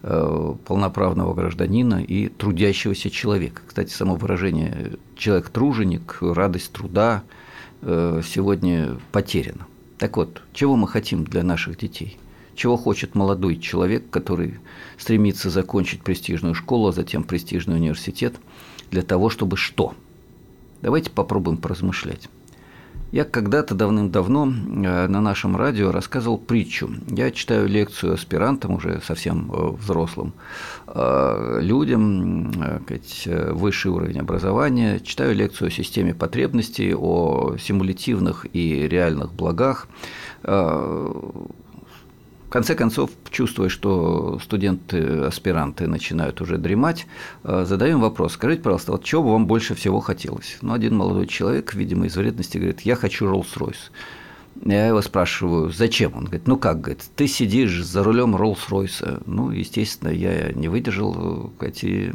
полноправного 0.03 1.33
гражданина 1.33 2.03
и 2.03 2.27
трудящегося 2.27 3.10
человека. 3.10 3.62
Кстати, 3.65 3.89
само 3.89 4.15
выражение 4.15 4.98
«человек-труженик», 5.15 6.17
«радость 6.19 6.74
труда» 6.74 7.24
э, 7.81 8.22
сегодня 8.25 8.98
потеряно. 9.13 9.65
Так 9.98 10.17
вот, 10.17 10.41
чего 10.51 10.75
мы 10.75 10.89
хотим 10.89 11.24
для 11.24 11.41
наших 11.43 11.77
детей? 11.77 12.17
Чего 12.53 12.75
хочет 12.75 13.15
молодой 13.15 13.55
человек, 13.57 14.10
который 14.10 14.55
стремится 14.98 15.50
закончить 15.50 16.01
престижную 16.01 16.53
школу, 16.53 16.89
а 16.89 16.91
затем 16.91 17.24
престижный 17.24 17.75
университет, 17.75 18.36
для 18.91 19.03
того, 19.03 19.29
чтобы 19.29 19.55
что? 19.55 19.93
Давайте 20.81 21.12
попробуем 21.12 21.57
поразмышлять. 21.57 22.27
Я 23.13 23.25
когда-то 23.25 23.75
давным-давно 23.75 24.48
э, 24.48 25.08
на 25.08 25.22
нашем 25.22 25.55
радио 25.55 25.91
рассказывал 25.91 26.39
притчу. 26.39 26.89
Я 27.08 27.29
читаю 27.29 27.67
лекцию 27.67 28.15
аспирантам, 28.15 28.74
уже 28.74 29.01
совсем 29.05 29.51
э, 29.51 29.67
взрослым 29.79 30.34
э, 30.88 31.60
людям, 31.62 32.51
высший 33.51 33.91
уровень 33.91 34.20
образования. 34.20 35.00
Читаю 35.00 35.36
лекцию 35.36 35.67
о 35.67 35.70
системе 35.70 36.15
потребностей, 36.15 36.96
о 36.96 37.55
симулятивных 37.60 38.48
и 38.51 38.88
реальных 38.88 39.32
благах 39.32 39.88
конце 42.53 42.75
концов, 42.75 43.10
чувствуя, 43.31 43.67
что 43.67 44.38
студенты, 44.38 45.24
аспиранты 45.24 45.88
начинают 45.88 46.39
уже 46.39 46.60
дремать, 46.60 47.07
э, 47.43 47.65
задаем 47.65 48.00
вопрос. 48.00 48.33
Скажите, 48.33 48.62
пожалуйста, 48.62 48.91
вот 48.91 49.03
чего 49.03 49.24
бы 49.24 49.31
вам 49.31 49.48
больше 49.48 49.74
всего 49.74 50.00
хотелось? 50.00 50.60
Ну, 50.62 50.74
один 50.74 50.95
молодой 50.95 51.25
человек, 51.25 51.74
видимо, 51.74 52.05
из 52.05 52.15
вредности 52.15 52.60
говорит, 52.60 52.81
я 52.81 52.95
хочу 52.95 53.25
Rolls-Royce. 53.25 53.89
Я 54.65 54.88
его 54.88 55.01
спрашиваю, 55.01 55.72
зачем? 55.72 56.13
Он 56.15 56.25
говорит, 56.25 56.48
ну 56.48 56.57
как, 56.57 56.81
говорит, 56.81 57.03
ты 57.15 57.27
сидишь 57.27 57.83
за 57.83 58.03
рулем 58.03 58.36
Роллс-Ройса. 58.36 59.22
Ну, 59.25 59.51
естественно, 59.51 60.10
я 60.10 60.51
не 60.53 60.67
выдержал, 60.67 61.51
и 61.81 62.12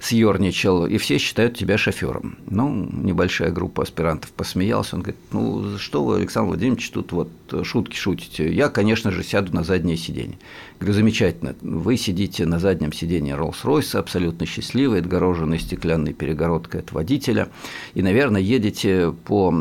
съерничал, 0.00 0.86
и 0.86 0.98
все 0.98 1.18
считают 1.18 1.56
тебя 1.56 1.78
шофером. 1.78 2.38
Ну, 2.46 2.88
небольшая 2.92 3.50
группа 3.50 3.82
аспирантов 3.84 4.32
посмеялась. 4.32 4.92
Он 4.92 5.00
говорит, 5.02 5.20
ну, 5.32 5.78
что 5.78 6.04
вы, 6.04 6.16
Александр 6.16 6.48
Владимирович, 6.48 6.90
тут 6.90 7.12
вот 7.12 7.30
шутки 7.62 7.96
шутите. 7.96 8.52
Я, 8.52 8.68
конечно 8.68 9.10
же, 9.10 9.22
сяду 9.22 9.54
на 9.54 9.62
заднее 9.62 9.96
сиденье. 9.96 10.38
Говорю, 10.80 10.94
замечательно, 10.94 11.54
вы 11.62 11.96
сидите 11.96 12.46
на 12.46 12.58
заднем 12.58 12.92
сиденье 12.92 13.34
Роллс-Ройса, 13.34 13.98
абсолютно 13.98 14.44
счастливый, 14.44 15.00
отгороженный 15.00 15.58
стеклянной 15.58 16.12
перегородкой 16.12 16.80
от 16.80 16.92
водителя, 16.92 17.48
и, 17.94 18.02
наверное, 18.02 18.40
едете 18.40 19.14
по 19.24 19.54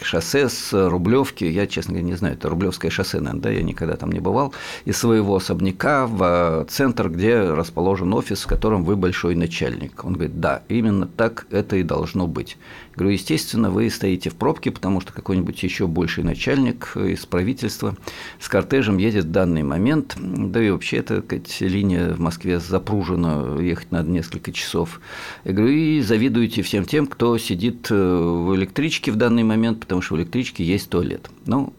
шоссе 0.00 0.48
с 0.48 0.72
Рублевки, 0.88 1.44
я, 1.52 1.66
честно 1.66 1.94
говоря, 1.94 2.08
не 2.08 2.16
знаю, 2.16 2.34
это 2.34 2.48
Рублевское 2.48 2.90
шоссе, 2.90 3.20
наверное, 3.20 3.42
да, 3.42 3.50
я 3.50 3.62
никогда 3.62 3.96
там 3.96 4.12
не 4.12 4.20
бывал, 4.20 4.52
из 4.84 4.96
своего 4.96 5.36
особняка 5.36 6.06
в 6.06 6.66
центр, 6.68 7.08
где 7.08 7.40
расположен 7.40 8.12
офис, 8.14 8.42
в 8.42 8.46
котором 8.46 8.84
вы 8.84 8.96
большой 8.96 9.34
начальник. 9.34 10.04
Он 10.04 10.14
говорит, 10.14 10.40
да, 10.40 10.62
именно 10.68 11.06
так 11.06 11.46
это 11.50 11.76
и 11.76 11.82
должно 11.82 12.26
быть. 12.26 12.56
Говорю, 12.94 13.14
естественно, 13.14 13.70
вы 13.70 13.88
стоите 13.90 14.30
в 14.30 14.34
пробке, 14.34 14.70
потому 14.70 15.00
что 15.00 15.12
какой-нибудь 15.12 15.62
еще 15.62 15.86
больший 15.86 16.24
начальник 16.24 16.96
из 16.96 17.24
правительства 17.24 17.96
с 18.38 18.48
кортежем 18.48 18.98
едет 18.98 19.24
в 19.24 19.30
данный 19.30 19.62
момент. 19.62 20.16
Да 20.18 20.62
и 20.62 20.70
вообще 20.70 20.98
эта 20.98 21.22
линия 21.60 22.14
в 22.14 22.20
Москве 22.20 22.60
запружена, 22.60 23.60
ехать 23.60 23.90
надо 23.92 24.10
несколько 24.10 24.52
часов. 24.52 25.00
Я 25.44 25.52
говорю, 25.52 25.72
и 25.72 26.00
завидуете 26.00 26.62
всем 26.62 26.84
тем, 26.84 27.06
кто 27.06 27.38
сидит 27.38 27.88
э, 27.90 27.94
в 27.94 28.54
электричке 28.54 29.10
в 29.10 29.16
данный 29.16 29.42
момент, 29.42 29.80
потому 29.80 30.02
что 30.02 30.14
в 30.14 30.18
электричке 30.18 30.64
есть 30.64 30.90
туалет. 30.90 31.30
Ну, 31.46 31.72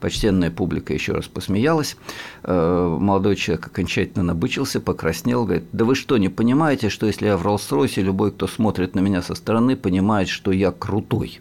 Почтенная 0.00 0.50
публика 0.50 0.94
еще 0.94 1.12
раз 1.12 1.26
посмеялась. 1.26 1.96
Э, 2.42 2.96
молодой 2.98 3.36
человек 3.36 3.66
окончательно 3.66 4.24
набычился, 4.24 4.80
покраснел, 4.80 5.44
говорит, 5.44 5.64
да 5.72 5.84
вы 5.84 5.94
что, 5.94 6.16
не 6.16 6.28
понимаете, 6.28 6.88
что 6.88 7.06
если 7.06 7.26
я 7.26 7.36
в 7.36 7.46
Роллс-Ройсе, 7.46 8.02
любой, 8.02 8.32
кто 8.32 8.46
смотрит 8.46 8.94
на 8.94 9.00
меня 9.00 9.22
со 9.22 9.34
стороны, 9.34 9.76
понимает, 9.76 10.28
что 10.28 10.52
я 10.52 10.72
крутой. 10.72 11.40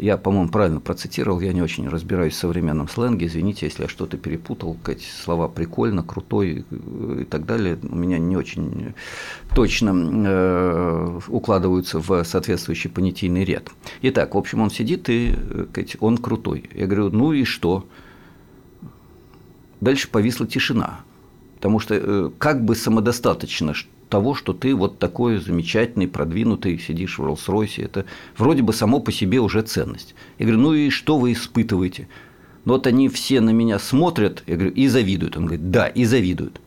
Я, 0.00 0.16
по-моему, 0.16 0.48
правильно 0.48 0.80
процитировал, 0.80 1.40
я 1.40 1.52
не 1.52 1.60
очень 1.60 1.86
разбираюсь 1.86 2.32
в 2.32 2.38
современном 2.38 2.88
сленге, 2.88 3.26
извините, 3.26 3.66
если 3.66 3.82
я 3.82 3.88
что-то 3.88 4.16
перепутал, 4.16 4.78
эти 4.86 5.04
слова 5.04 5.46
«прикольно», 5.46 6.02
«крутой» 6.02 6.64
и 7.20 7.24
так 7.24 7.44
далее, 7.44 7.78
у 7.82 7.94
меня 7.94 8.18
не 8.18 8.34
очень 8.34 8.94
точно 9.54 9.90
э, 10.26 11.20
укладываются 11.28 11.98
в 11.98 12.24
соответствующий 12.24 12.88
понятийный 12.88 13.44
ряд. 13.44 13.68
Итак, 14.00 14.34
в 14.34 14.38
общем, 14.38 14.62
он 14.62 14.70
сидит 14.70 15.10
и 15.10 15.34
сказать, 15.70 15.98
он 16.00 16.16
крутой. 16.16 16.70
Я 16.74 16.86
говорю, 16.86 17.10
ну 17.10 17.34
и 17.34 17.44
что? 17.44 17.86
Дальше 19.82 20.08
повисла 20.08 20.46
тишина, 20.46 21.00
потому 21.56 21.78
что 21.78 21.94
э, 21.94 22.30
как 22.38 22.64
бы 22.64 22.74
самодостаточно 22.74 23.74
того, 24.10 24.34
что 24.34 24.52
ты 24.52 24.74
вот 24.74 24.98
такой 24.98 25.38
замечательный, 25.38 26.08
продвинутый, 26.08 26.78
сидишь 26.78 27.18
в 27.18 27.22
Роллс-Ройсе, 27.22 27.84
это 27.84 28.04
вроде 28.36 28.62
бы 28.62 28.74
само 28.74 29.00
по 29.00 29.10
себе 29.10 29.40
уже 29.40 29.62
ценность. 29.62 30.14
Я 30.38 30.46
говорю, 30.46 30.62
ну 30.62 30.74
и 30.74 30.90
что 30.90 31.18
вы 31.18 31.32
испытываете? 31.32 32.08
Ну 32.66 32.74
вот 32.74 32.86
они 32.86 33.08
все 33.08 33.40
на 33.40 33.50
меня 33.50 33.78
смотрят, 33.78 34.42
я 34.46 34.56
говорю, 34.56 34.72
и 34.72 34.88
завидуют. 34.88 35.36
Он 35.36 35.46
говорит, 35.46 35.70
да, 35.70 35.86
и 35.86 36.04
завидуют. 36.04 36.60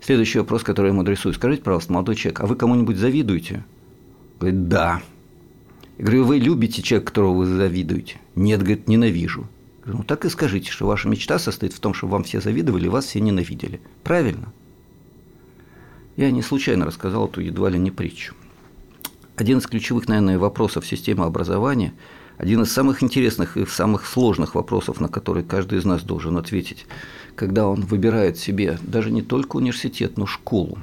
Следующий 0.00 0.38
вопрос, 0.38 0.62
который 0.62 0.86
я 0.86 0.92
ему 0.92 1.02
адресую. 1.02 1.34
Скажите, 1.34 1.62
пожалуйста, 1.62 1.92
молодой 1.92 2.14
человек, 2.14 2.40
а 2.40 2.46
вы 2.46 2.56
кому-нибудь 2.56 2.96
завидуете? 2.96 3.64
Говорит, 4.38 4.68
да. 4.68 5.02
Я 5.98 6.04
говорю, 6.04 6.24
вы 6.24 6.38
любите 6.38 6.82
человека, 6.82 7.10
которого 7.10 7.38
вы 7.38 7.46
завидуете? 7.46 8.16
Нет, 8.34 8.60
говорит, 8.60 8.88
ненавижу. 8.88 9.42
Я 9.80 9.84
говорю, 9.84 9.98
ну 9.98 10.04
так 10.04 10.24
и 10.24 10.28
скажите, 10.28 10.70
что 10.70 10.86
ваша 10.86 11.08
мечта 11.08 11.38
состоит 11.38 11.72
в 11.72 11.80
том, 11.80 11.94
чтобы 11.94 12.12
вам 12.12 12.24
все 12.24 12.40
завидовали, 12.40 12.88
вас 12.88 13.06
все 13.06 13.20
ненавидели. 13.20 13.80
Правильно? 14.02 14.52
Я 16.16 16.30
не 16.30 16.42
случайно 16.42 16.86
рассказал 16.86 17.26
эту 17.26 17.40
едва 17.40 17.70
ли 17.70 17.78
не 17.78 17.90
притчу. 17.90 18.34
Один 19.36 19.58
из 19.58 19.66
ключевых, 19.66 20.06
наверное, 20.06 20.38
вопросов 20.38 20.86
системы 20.86 21.24
образования, 21.24 21.92
один 22.36 22.62
из 22.62 22.72
самых 22.72 23.02
интересных 23.02 23.56
и 23.56 23.66
самых 23.66 24.06
сложных 24.06 24.54
вопросов, 24.54 25.00
на 25.00 25.08
которые 25.08 25.44
каждый 25.44 25.78
из 25.78 25.84
нас 25.84 26.02
должен 26.02 26.36
ответить, 26.36 26.86
когда 27.34 27.66
он 27.66 27.80
выбирает 27.80 28.38
себе 28.38 28.78
даже 28.82 29.10
не 29.10 29.22
только 29.22 29.56
университет, 29.56 30.16
но 30.16 30.26
школу. 30.26 30.78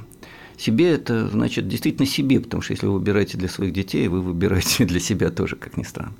Себе 0.57 0.91
это 0.91 1.29
значит 1.29 1.67
действительно 1.69 2.05
себе, 2.05 2.41
потому 2.41 2.61
что 2.61 2.73
если 2.73 2.87
вы 2.87 2.93
выбираете 2.93 3.37
для 3.37 3.47
своих 3.47 3.71
детей, 3.71 4.09
вы 4.09 4.21
выбираете 4.21 4.85
для 4.85 4.99
себя 4.99 5.29
тоже, 5.29 5.55
как 5.55 5.77
ни 5.77 5.83
странно. 5.83 6.13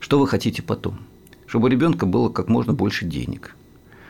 Что 0.00 0.18
вы 0.18 0.26
хотите 0.26 0.60
потом? 0.62 0.98
Чтобы 1.46 1.66
у 1.66 1.70
ребенка 1.70 2.04
было 2.04 2.30
как 2.30 2.48
можно 2.48 2.72
больше 2.72 3.04
денег, 3.04 3.54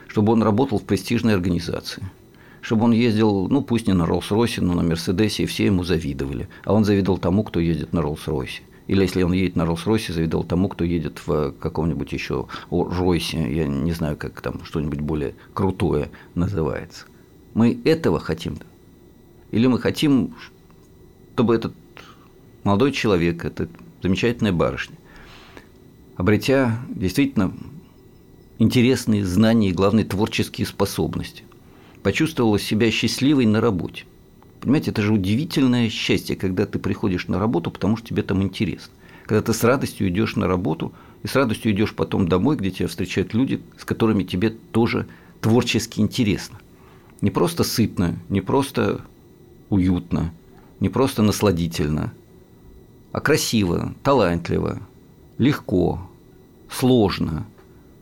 чтобы 0.09 0.33
он 0.33 0.43
работал 0.43 0.79
в 0.79 0.85
престижной 0.85 1.35
организации– 1.35 2.03
чтобы 2.67 2.87
он 2.87 2.91
ездил, 2.91 3.47
ну, 3.49 3.63
пусть 3.63 3.87
не 3.87 3.93
на 3.93 4.07
Роллс-Ройсе, 4.07 4.61
но 4.61 4.75
на 4.75 4.83
Мерседесе, 4.83 5.45
и 5.45 5.47
все 5.47 5.67
ему 5.67 5.85
завидовали. 5.85 6.49
А 6.65 6.75
он 6.75 6.85
завидовал 6.85 7.17
тому, 7.17 7.45
кто 7.45 7.61
ездит 7.61 7.93
на 7.93 8.01
Роллс-Ройсе. 8.01 8.63
Или 8.89 9.03
если 9.03 9.23
он 9.23 9.33
едет 9.33 9.55
на 9.55 9.63
Роллс-Ройсе, 9.63 10.13
завидовал 10.13 10.43
тому, 10.43 10.69
кто 10.69 10.83
едет 10.83 11.21
в 11.25 11.53
каком-нибудь 11.61 12.13
еще 12.13 12.49
Ройсе, 12.69 13.55
я 13.55 13.69
не 13.69 13.93
знаю, 13.93 14.17
как 14.17 14.41
там 14.41 14.65
что-нибудь 14.65 14.99
более 14.99 15.37
крутое 15.55 16.11
называется. 16.35 17.05
Мы 17.55 17.81
этого 17.85 18.19
хотим? 18.19 18.59
Или 19.53 19.69
мы 19.69 19.79
хотим, 19.79 20.35
чтобы 21.35 21.55
этот 21.55 21.73
молодой 22.65 22.91
человек, 22.91 23.45
эта 23.45 23.69
замечательная 24.03 24.53
барышня, 24.53 24.97
обретя 26.17 26.81
действительно 26.89 27.53
интересные 28.59 29.25
знания 29.25 29.69
и, 29.69 29.73
главное, 29.73 30.05
творческие 30.05 30.67
способности– 30.67 31.45
почувствовала 32.07 32.57
себя 32.57 32.89
счастливой 32.93 33.47
на 33.47 33.61
работе. 33.61 34.05
Понимаете, 34.61 34.93
это 34.93 35.03
же 35.03 35.13
удивительное 35.13 35.91
счастье, 35.91 36.37
когда 36.37 36.65
ты 36.65 36.79
приходишь 36.79 37.27
на 37.27 37.41
работу, 37.41 37.73
потому 37.73 37.97
что 37.97 38.07
тебе 38.07 38.23
там 38.23 38.45
интересно. 38.45 38.93
Когда 39.25 39.43
ты 39.43 39.53
с 39.53 39.65
радостью 39.65 40.09
идешь 40.09 40.37
на 40.37 40.47
работу 40.47 40.93
и 41.25 41.27
с 41.27 41.35
радостью 41.35 41.73
идешь 41.73 41.97
потом 41.97 42.29
домой, 42.29 42.55
где 42.55 42.71
тебя 42.71 42.87
встречают 42.87 43.35
люди, 43.35 43.61
с 43.77 43.85
которыми 43.85 44.23
тебе 44.23 44.51
тоже 44.51 45.09
творчески 45.41 45.99
интересно. 45.99 46.61
Не 47.23 47.33
просто 47.33 47.65
сытно, 47.65 48.17
не 48.29 48.41
просто 48.41 49.01
уютно, 49.69 50.33
не 50.79 50.89
просто 50.89 51.23
насладительно, 51.25 52.13
а 53.11 53.21
красиво, 53.21 53.97
талантливо, 54.05 54.79
легко, 55.39 56.09
сложно, 56.71 57.45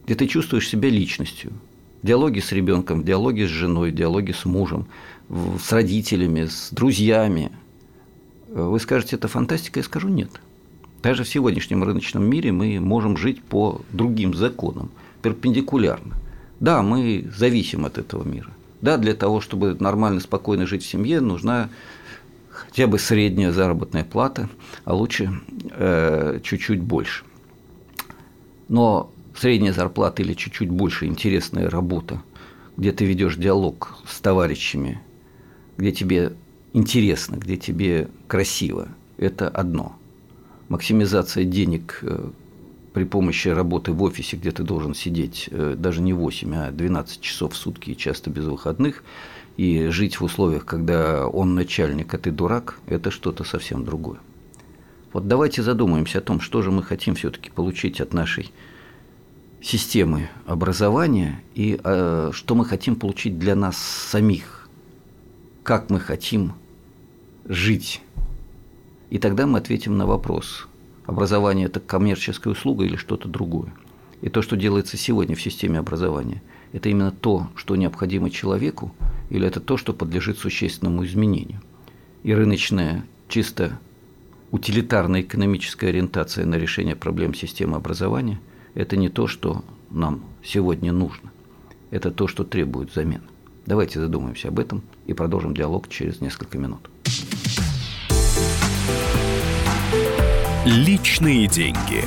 где 0.04 0.14
ты 0.14 0.26
чувствуешь 0.26 0.68
себя 0.68 0.90
личностью– 0.90 1.54
диалоге 2.04 2.40
с 2.40 2.52
ребенком, 2.52 3.00
в 3.00 3.04
диалоге 3.04 3.46
с 3.46 3.50
женой, 3.50 3.90
в 3.90 3.94
диалоге 3.94 4.34
с 4.34 4.44
мужем, 4.44 4.86
с 5.28 5.72
родителями, 5.72 6.46
с 6.46 6.68
друзьями. 6.70 7.50
Вы 8.48 8.78
скажете, 8.78 9.16
это 9.16 9.26
фантастика? 9.26 9.80
Я 9.80 9.84
скажу 9.84 10.08
нет. 10.08 10.30
Даже 11.02 11.24
в 11.24 11.28
сегодняшнем 11.28 11.82
рыночном 11.82 12.24
мире 12.24 12.52
мы 12.52 12.80
можем 12.80 13.16
жить 13.16 13.42
по 13.42 13.80
другим 13.92 14.34
законам, 14.34 14.90
перпендикулярно. 15.22 16.14
Да, 16.60 16.82
мы 16.82 17.28
зависим 17.36 17.84
от 17.84 17.98
этого 17.98 18.22
мира. 18.24 18.50
Да, 18.80 18.96
для 18.96 19.14
того, 19.14 19.40
чтобы 19.40 19.76
нормально, 19.80 20.20
спокойно 20.20 20.66
жить 20.66 20.82
в 20.82 20.86
семье, 20.86 21.20
нужна 21.20 21.68
хотя 22.50 22.86
бы 22.86 22.98
средняя 22.98 23.50
заработная 23.50 24.04
плата, 24.04 24.48
а 24.84 24.94
лучше 24.94 25.40
э, 25.70 26.40
чуть-чуть 26.42 26.80
больше. 26.80 27.24
Но 28.68 29.10
средняя 29.34 29.72
зарплата 29.72 30.22
или 30.22 30.34
чуть-чуть 30.34 30.70
больше 30.70 31.06
интересная 31.06 31.68
работа, 31.68 32.22
где 32.76 32.92
ты 32.92 33.04
ведешь 33.04 33.36
диалог 33.36 33.98
с 34.08 34.20
товарищами, 34.20 35.00
где 35.76 35.92
тебе 35.92 36.32
интересно, 36.72 37.36
где 37.36 37.56
тебе 37.56 38.08
красиво, 38.26 38.88
это 39.16 39.48
одно. 39.48 39.96
Максимизация 40.68 41.44
денег 41.44 41.98
э, 42.02 42.30
при 42.92 43.04
помощи 43.04 43.48
работы 43.48 43.92
в 43.92 44.02
офисе, 44.02 44.36
где 44.36 44.50
ты 44.50 44.62
должен 44.62 44.94
сидеть 44.94 45.48
э, 45.50 45.74
даже 45.76 46.00
не 46.00 46.12
8, 46.12 46.54
а 46.54 46.70
12 46.70 47.20
часов 47.20 47.52
в 47.52 47.56
сутки 47.56 47.90
и 47.90 47.96
часто 47.96 48.30
без 48.30 48.44
выходных, 48.44 49.04
и 49.56 49.88
жить 49.88 50.20
в 50.20 50.24
условиях, 50.24 50.64
когда 50.64 51.28
он 51.28 51.54
начальник, 51.54 52.12
а 52.14 52.18
ты 52.18 52.30
дурак, 52.30 52.78
это 52.86 53.10
что-то 53.10 53.44
совсем 53.44 53.84
другое. 53.84 54.18
Вот 55.12 55.28
давайте 55.28 55.62
задумаемся 55.62 56.18
о 56.18 56.22
том, 56.22 56.40
что 56.40 56.60
же 56.62 56.72
мы 56.72 56.82
хотим 56.82 57.14
все-таки 57.14 57.50
получить 57.50 58.00
от 58.00 58.12
нашей 58.12 58.50
системы 59.64 60.28
образования 60.46 61.40
и 61.54 61.80
э, 61.82 62.30
что 62.34 62.54
мы 62.54 62.66
хотим 62.66 62.96
получить 62.96 63.38
для 63.38 63.56
нас 63.56 63.78
самих, 63.78 64.68
как 65.62 65.88
мы 65.88 66.00
хотим 66.00 66.52
жить. 67.46 68.02
И 69.08 69.18
тогда 69.18 69.46
мы 69.46 69.58
ответим 69.58 69.96
на 69.96 70.06
вопрос, 70.06 70.68
образование– 71.06 71.66
это 71.68 71.80
коммерческая 71.80 72.52
услуга 72.52 72.84
или 72.84 72.96
что-то 72.96 73.26
другое. 73.26 73.72
И 74.20 74.28
то, 74.28 74.42
что 74.42 74.56
делается 74.56 74.98
сегодня 74.98 75.34
в 75.34 75.42
системе 75.42 75.78
образования, 75.78 76.42
это 76.72 76.90
именно 76.90 77.10
то, 77.10 77.48
что 77.56 77.74
необходимо 77.74 78.30
человеку, 78.30 78.94
или 79.30 79.46
это 79.46 79.60
то, 79.60 79.78
что 79.78 79.94
подлежит 79.94 80.38
существенному 80.38 81.06
изменению. 81.06 81.62
И 82.22 82.34
рыночная, 82.34 83.04
чисто 83.28 83.78
утилитарная 84.50 85.22
экономическая 85.22 85.88
ориентация 85.88 86.44
на 86.44 86.56
решение 86.56 86.96
проблем 86.96 87.32
системы 87.32 87.76
образования– 87.76 88.38
это 88.74 88.96
не 88.96 89.08
то, 89.08 89.26
что 89.26 89.64
нам 89.90 90.24
сегодня 90.42 90.92
нужно. 90.92 91.30
Это 91.90 92.10
то, 92.10 92.26
что 92.26 92.44
требует 92.44 92.92
замены. 92.92 93.22
Давайте 93.66 94.00
задумаемся 94.00 94.48
об 94.48 94.58
этом 94.58 94.82
и 95.06 95.14
продолжим 95.14 95.54
диалог 95.54 95.88
через 95.88 96.20
несколько 96.20 96.58
минут. 96.58 96.90
Личные 100.66 101.46
деньги. 101.46 102.04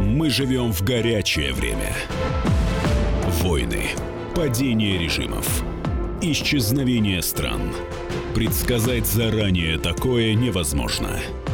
Мы 0.00 0.30
живем 0.30 0.72
в 0.72 0.82
горячее 0.82 1.52
время. 1.52 1.92
Войны, 3.42 3.88
падение 4.34 4.96
режимов, 4.96 5.62
исчезновение 6.22 7.20
стран. 7.20 7.60
Предсказать 8.34 9.06
заранее 9.06 9.78
такое 9.78 10.34
невозможно– 10.34 11.10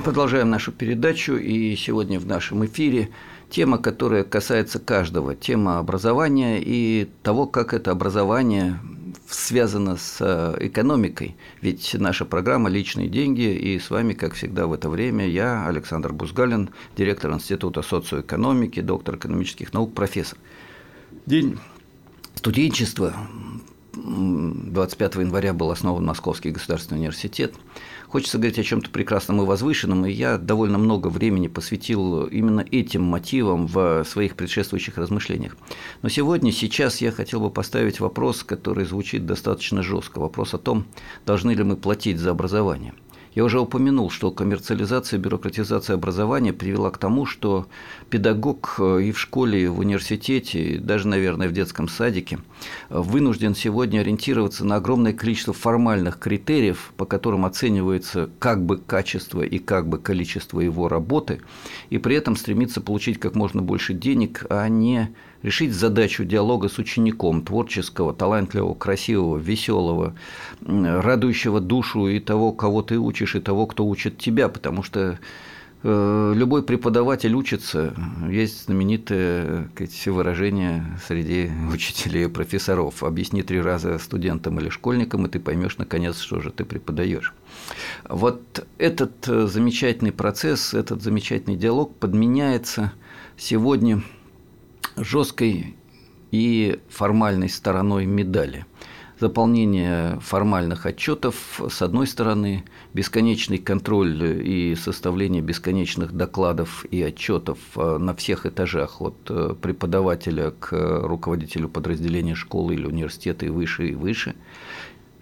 Мы 0.00 0.04
продолжаем 0.04 0.48
нашу 0.48 0.72
передачу, 0.72 1.36
и 1.36 1.76
сегодня 1.76 2.18
в 2.18 2.24
нашем 2.24 2.64
эфире 2.64 3.10
тема, 3.50 3.76
которая 3.76 4.24
касается 4.24 4.78
каждого, 4.78 5.36
тема 5.36 5.78
образования 5.78 6.58
и 6.58 7.06
того, 7.22 7.46
как 7.46 7.74
это 7.74 7.90
образование 7.90 8.80
связано 9.28 9.98
с 9.98 10.16
э, 10.20 10.56
экономикой. 10.68 11.36
Ведь 11.60 11.94
наша 11.98 12.24
программа 12.24 12.70
«Личные 12.70 13.08
деньги», 13.08 13.42
и 13.42 13.78
с 13.78 13.90
вами, 13.90 14.14
как 14.14 14.32
всегда, 14.32 14.66
в 14.66 14.72
это 14.72 14.88
время 14.88 15.28
я, 15.28 15.66
Александр 15.66 16.14
Бузгалин, 16.14 16.70
директор 16.96 17.30
Института 17.34 17.82
социоэкономики, 17.82 18.80
доктор 18.80 19.16
экономических 19.16 19.74
наук, 19.74 19.92
профессор. 19.92 20.38
День 21.26 21.58
студенчества 22.36 23.14
25 24.10 25.14
января 25.16 25.52
был 25.52 25.70
основан 25.70 26.04
Московский 26.04 26.50
государственный 26.50 26.98
университет. 26.98 27.54
Хочется 28.08 28.38
говорить 28.38 28.58
о 28.58 28.64
чем-то 28.64 28.90
прекрасном 28.90 29.40
и 29.40 29.44
возвышенном, 29.44 30.04
и 30.04 30.10
я 30.10 30.36
довольно 30.36 30.78
много 30.78 31.08
времени 31.08 31.46
посвятил 31.46 32.24
именно 32.24 32.64
этим 32.70 33.02
мотивам 33.02 33.66
в 33.66 34.04
своих 34.04 34.34
предшествующих 34.34 34.98
размышлениях. 34.98 35.56
Но 36.02 36.08
сегодня, 36.08 36.50
сейчас 36.50 37.00
я 37.00 37.12
хотел 37.12 37.40
бы 37.40 37.50
поставить 37.50 38.00
вопрос, 38.00 38.42
который 38.42 38.84
звучит 38.84 39.26
достаточно 39.26 39.82
жестко. 39.82 40.18
Вопрос 40.18 40.54
о 40.54 40.58
том, 40.58 40.86
должны 41.24 41.52
ли 41.52 41.62
мы 41.62 41.76
платить 41.76 42.18
за 42.18 42.32
образование– 42.32 42.94
я 43.34 43.44
уже 43.44 43.60
упомянул, 43.60 44.10
что 44.10 44.30
коммерциализация, 44.30 45.18
бюрократизация 45.18 45.94
образования 45.94 46.52
привела 46.52 46.90
к 46.90 46.98
тому, 46.98 47.26
что 47.26 47.66
педагог 48.08 48.76
э, 48.78 49.02
и 49.04 49.12
в 49.12 49.20
школе, 49.20 49.62
и 49.62 49.66
в 49.68 49.78
университете, 49.78 50.62
и 50.62 50.78
даже, 50.78 51.06
наверное, 51.06 51.48
в 51.48 51.52
детском 51.52 51.88
садике 51.88 52.38
э, 52.88 52.98
вынужден 52.98 53.54
сегодня 53.54 54.00
ориентироваться 54.00 54.64
на 54.64 54.76
огромное 54.76 55.12
количество 55.12 55.54
формальных 55.54 56.18
критериев, 56.18 56.92
по 56.96 57.04
которым 57.04 57.44
оценивается 57.44 58.30
как 58.40 58.64
бы 58.64 58.78
качество 58.78 59.42
и 59.42 59.58
как 59.58 59.88
бы 59.88 59.98
количество 59.98 60.60
его 60.60 60.88
работы, 60.88 61.40
и 61.88 61.98
при 61.98 62.16
этом 62.16 62.34
стремиться 62.34 62.80
получить 62.80 63.20
как 63.20 63.36
можно 63.36 63.62
больше 63.62 63.94
денег, 63.94 64.44
а 64.50 64.68
не 64.68 65.14
решить 65.42 65.72
задачу 65.72 66.24
диалога 66.24 66.68
с 66.68 66.78
учеником, 66.78 67.42
творческого, 67.42 68.12
талантливого, 68.12 68.74
красивого, 68.74 69.38
веселого, 69.38 70.14
радующего 70.62 71.60
душу 71.60 72.08
и 72.08 72.20
того, 72.20 72.52
кого 72.52 72.82
ты 72.82 72.98
учишь, 72.98 73.34
и 73.34 73.40
того, 73.40 73.66
кто 73.66 73.86
учит 73.86 74.18
тебя, 74.18 74.48
потому 74.48 74.82
что 74.82 75.18
э, 75.82 76.32
любой 76.36 76.62
преподаватель 76.62 77.34
учится. 77.34 77.94
Есть 78.28 78.66
знаменитое 78.66 79.70
сказать, 79.74 80.06
выражение 80.08 80.84
среди 81.06 81.50
учителей 81.72 82.24
и 82.24 82.28
профессоров. 82.28 83.02
Объясни 83.02 83.42
три 83.42 83.60
раза 83.60 83.98
студентам 83.98 84.60
или 84.60 84.68
школьникам, 84.68 85.26
и 85.26 85.30
ты 85.30 85.40
поймешь 85.40 85.78
наконец, 85.78 86.18
что 86.18 86.40
же 86.40 86.50
ты 86.50 86.64
преподаешь. 86.64 87.32
Вот 88.08 88.66
этот 88.76 89.26
э, 89.26 89.46
замечательный 89.46 90.12
процесс, 90.12 90.74
этот 90.74 91.02
замечательный 91.02 91.56
диалог 91.56 91.96
подменяется 91.96 92.92
сегодня 93.38 94.02
жесткой 94.96 95.76
и 96.30 96.80
формальной 96.88 97.48
стороной 97.48 98.06
медали. 98.06 98.66
Заполнение 99.18 100.18
формальных 100.20 100.86
отчетов, 100.86 101.60
с 101.68 101.82
одной 101.82 102.06
стороны, 102.06 102.64
бесконечный 102.94 103.58
контроль 103.58 104.42
и 104.42 104.74
составление 104.76 105.42
бесконечных 105.42 106.12
докладов 106.12 106.86
и 106.86 107.02
отчетов 107.02 107.58
э, 107.76 107.98
на 107.98 108.14
всех 108.14 108.46
этажах, 108.46 109.02
от 109.02 109.16
э, 109.28 109.54
преподавателя 109.60 110.52
к 110.52 110.72
руководителю 110.72 111.68
подразделения 111.68 112.34
школы 112.34 112.72
или 112.72 112.86
университета 112.86 113.44
и 113.44 113.50
выше 113.50 113.88
и 113.88 113.94
выше– 113.94 114.34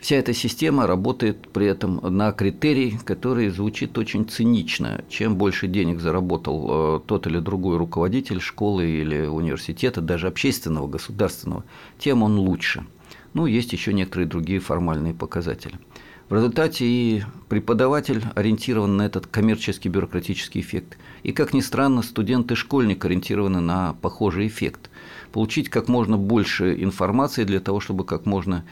Вся 0.00 0.16
эта 0.16 0.32
система 0.32 0.86
работает 0.86 1.48
при 1.48 1.66
этом 1.66 2.00
на 2.02 2.30
критерий, 2.30 2.98
который 3.04 3.48
звучит 3.48 3.98
очень 3.98 4.28
цинично. 4.28 5.04
Чем 5.08 5.36
больше 5.36 5.66
денег 5.66 6.00
заработал 6.00 6.98
э, 6.98 7.00
тот 7.04 7.26
или 7.26 7.40
другой 7.40 7.78
руководитель 7.78 8.40
школы 8.40 8.86
или 8.86 9.26
университета, 9.26 10.00
даже 10.00 10.28
общественного, 10.28 10.86
государственного, 10.86 11.64
тем 11.98 12.22
он 12.22 12.38
лучше. 12.38 12.86
Ну, 13.34 13.46
есть 13.46 13.72
еще 13.72 13.92
некоторые 13.92 14.28
другие 14.28 14.60
формальные 14.60 15.14
показатели. 15.14 15.74
В 16.28 16.34
результате 16.34 16.84
и 16.84 17.22
преподаватель 17.48 18.22
ориентирован 18.34 18.98
на 18.98 19.02
этот 19.06 19.26
коммерческий 19.26 19.88
бюрократический 19.88 20.60
эффект. 20.60 20.98
И, 21.22 21.32
как 21.32 21.54
ни 21.54 21.60
странно, 21.60 22.02
студент 22.02 22.52
и 22.52 22.54
школьник 22.54 23.04
ориентированы 23.04 23.60
на 23.60 23.94
похожий 24.02 24.46
эффект. 24.46 24.90
Получить 25.32 25.70
как 25.70 25.88
можно 25.88 26.18
больше 26.18 26.74
информации 26.82 27.44
для 27.44 27.60
того, 27.60 27.80
чтобы 27.80 28.04
как 28.04 28.26
можно 28.26 28.64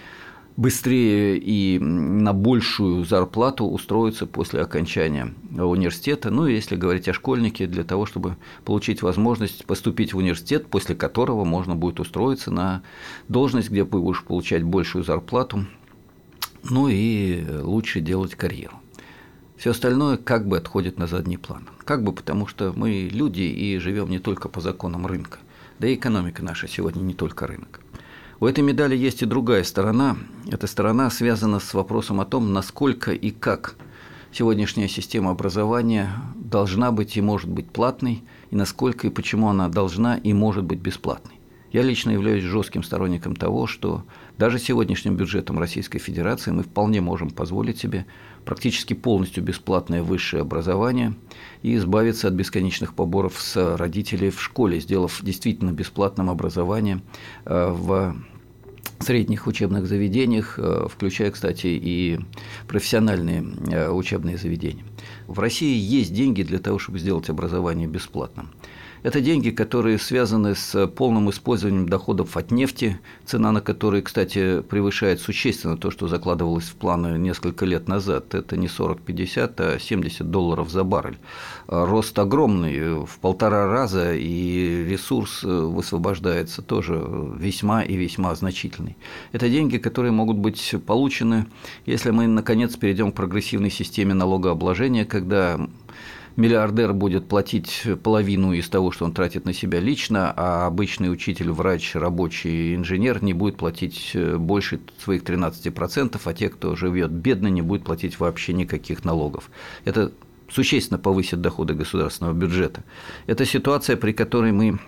быстрее 0.56 1.38
и 1.38 1.78
на 1.78 2.32
большую 2.32 3.04
зарплату 3.04 3.66
устроиться 3.66 4.26
после 4.26 4.62
окончания 4.62 5.34
университета. 5.52 6.30
Ну, 6.30 6.46
если 6.46 6.76
говорить 6.76 7.08
о 7.08 7.12
школьнике, 7.12 7.66
для 7.66 7.84
того, 7.84 8.06
чтобы 8.06 8.36
получить 8.64 9.02
возможность 9.02 9.66
поступить 9.66 10.14
в 10.14 10.18
университет, 10.18 10.66
после 10.68 10.94
которого 10.94 11.44
можно 11.44 11.74
будет 11.74 12.00
устроиться 12.00 12.50
на 12.50 12.82
должность, 13.28 13.70
где 13.70 13.84
будешь 13.84 14.24
получать 14.24 14.62
большую 14.62 15.04
зарплату, 15.04 15.66
ну 16.62 16.88
и 16.88 17.44
лучше 17.62 18.00
делать 18.00 18.34
карьеру. 18.34 18.80
Все 19.56 19.70
остальное 19.70 20.16
как 20.16 20.46
бы 20.46 20.58
отходит 20.58 20.98
на 20.98 21.06
задний 21.06 21.38
план. 21.38 21.68
Как 21.84 22.02
бы 22.02 22.12
потому, 22.12 22.46
что 22.46 22.72
мы 22.76 23.08
люди 23.10 23.40
и 23.42 23.78
живем 23.78 24.10
не 24.10 24.18
только 24.18 24.48
по 24.48 24.60
законам 24.60 25.06
рынка. 25.06 25.38
Да 25.78 25.88
и 25.88 25.94
экономика 25.94 26.42
наша 26.42 26.68
сегодня 26.68 27.00
не 27.00 27.14
только 27.14 27.46
рынок. 27.46 27.80
У 28.38 28.44
этой 28.44 28.62
медали 28.62 28.94
есть 28.94 29.22
и 29.22 29.26
другая 29.26 29.64
сторона. 29.64 30.18
Эта 30.50 30.66
сторона 30.66 31.08
связана 31.08 31.58
с 31.58 31.72
вопросом 31.72 32.20
о 32.20 32.26
том, 32.26 32.52
насколько 32.52 33.12
и 33.12 33.30
как 33.30 33.76
сегодняшняя 34.30 34.88
система 34.88 35.30
образования 35.30 36.10
должна 36.34 36.92
быть 36.92 37.16
и 37.16 37.22
может 37.22 37.48
быть 37.48 37.70
платной, 37.70 38.22
и 38.50 38.56
насколько 38.56 39.06
и 39.06 39.10
почему 39.10 39.48
она 39.48 39.68
должна 39.68 40.18
и 40.18 40.34
может 40.34 40.64
быть 40.64 40.80
бесплатной. 40.80 41.40
Я 41.76 41.82
лично 41.82 42.12
являюсь 42.12 42.42
жестким 42.42 42.82
сторонником 42.82 43.36
того, 43.36 43.66
что 43.66 44.06
даже 44.38 44.58
сегодняшним 44.58 45.14
бюджетом 45.14 45.58
Российской 45.58 45.98
Федерации 45.98 46.50
мы 46.50 46.62
вполне 46.62 47.02
можем 47.02 47.28
позволить 47.28 47.78
себе 47.78 48.06
практически 48.46 48.94
полностью 48.94 49.44
бесплатное 49.44 50.02
высшее 50.02 50.40
образование 50.40 51.12
и 51.60 51.76
избавиться 51.76 52.28
от 52.28 52.32
бесконечных 52.32 52.94
поборов 52.94 53.38
с 53.38 53.76
родителей 53.76 54.30
в 54.30 54.40
школе, 54.40 54.80
сделав 54.80 55.20
действительно 55.22 55.70
бесплатным 55.70 56.30
образование 56.30 57.02
э, 57.44 57.68
в 57.68 58.16
средних 59.00 59.46
учебных 59.46 59.86
заведениях, 59.86 60.58
э, 60.58 60.86
включая, 60.90 61.30
кстати, 61.30 61.66
и 61.66 62.18
профессиональные 62.68 63.44
э, 63.70 63.90
учебные 63.90 64.38
заведения. 64.38 64.86
В 65.26 65.38
России 65.40 65.76
есть 65.76 66.14
деньги 66.14 66.42
для 66.42 66.58
того, 66.58 66.78
чтобы 66.78 67.00
сделать 67.00 67.28
образование 67.28 67.86
бесплатным. 67.86 68.48
Это 69.06 69.20
деньги, 69.20 69.50
которые 69.50 70.00
связаны 70.00 70.56
с 70.56 70.88
полным 70.88 71.30
использованием 71.30 71.88
доходов 71.88 72.36
от 72.36 72.50
нефти, 72.50 72.98
цена 73.24 73.52
на 73.52 73.60
которые, 73.60 74.02
кстати, 74.02 74.62
превышает 74.62 75.20
существенно 75.20 75.76
то, 75.76 75.92
что 75.92 76.08
закладывалось 76.08 76.64
в 76.64 76.74
планы 76.74 77.16
несколько 77.16 77.66
лет 77.66 77.86
назад. 77.86 78.34
Это 78.34 78.56
не 78.56 78.66
40-50, 78.66 79.54
а 79.58 79.78
70 79.78 80.28
долларов 80.28 80.70
за 80.70 80.82
баррель. 80.82 81.18
Рост 81.68 82.18
огромный, 82.18 83.04
в 83.06 83.20
полтора 83.20 83.68
раза, 83.68 84.12
и 84.12 84.84
ресурс 84.90 85.44
высвобождается 85.44 86.60
тоже 86.62 87.00
весьма 87.38 87.84
и 87.84 87.94
весьма 87.94 88.34
значительный. 88.34 88.96
Это 89.30 89.48
деньги, 89.48 89.78
которые 89.78 90.10
могут 90.10 90.38
быть 90.38 90.74
получены, 90.84 91.46
если 91.84 92.10
мы, 92.10 92.26
наконец, 92.26 92.74
перейдем 92.74 93.12
к 93.12 93.14
прогрессивной 93.14 93.70
системе 93.70 94.14
налогообложения, 94.14 95.04
когда 95.04 95.60
миллиардер 96.36 96.92
будет 96.92 97.28
платить 97.28 97.82
половину 98.02 98.52
из 98.52 98.68
того, 98.68 98.90
что 98.90 99.04
он 99.04 99.12
тратит 99.12 99.44
на 99.44 99.52
себя 99.52 99.80
лично, 99.80 100.32
а 100.36 100.66
обычный 100.66 101.10
учитель, 101.10 101.50
врач, 101.50 101.94
рабочий, 101.94 102.74
инженер 102.74 103.22
не 103.22 103.32
будет 103.32 103.56
платить 103.56 104.12
э, 104.14 104.36
больше 104.36 104.80
своих 105.02 105.22
13%, 105.22 106.20
а 106.22 106.34
те, 106.34 106.48
кто 106.48 106.76
живет 106.76 107.10
бедно, 107.10 107.48
не 107.48 107.62
будет 107.62 107.84
платить 107.84 108.20
вообще 108.20 108.52
никаких 108.52 109.04
налогов. 109.04 109.50
Это 109.84 110.12
существенно 110.48 110.98
повысит 110.98 111.40
доходы 111.40 111.74
государственного 111.74 112.34
бюджета. 112.34 112.84
Это 113.26 113.44
ситуация, 113.44 113.96
при 113.96 114.12
которой 114.12 114.52
мы 114.52 114.78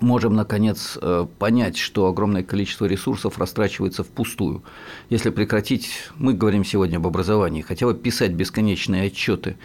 можем, 0.00 0.34
наконец, 0.34 0.98
э, 1.00 1.26
понять, 1.38 1.76
что 1.76 2.06
огромное 2.06 2.42
количество 2.42 2.86
ресурсов 2.86 3.38
растрачивается 3.38 4.02
впустую. 4.02 4.62
Если 5.10 5.30
прекратить, 5.30 5.90
мы 6.16 6.32
говорим 6.32 6.64
сегодня 6.64 6.96
об 6.96 7.06
образовании, 7.06 7.62
хотя 7.62 7.86
бы 7.86 7.94
писать 7.94 8.32
бесконечные 8.32 9.06
отчеты 9.06 9.56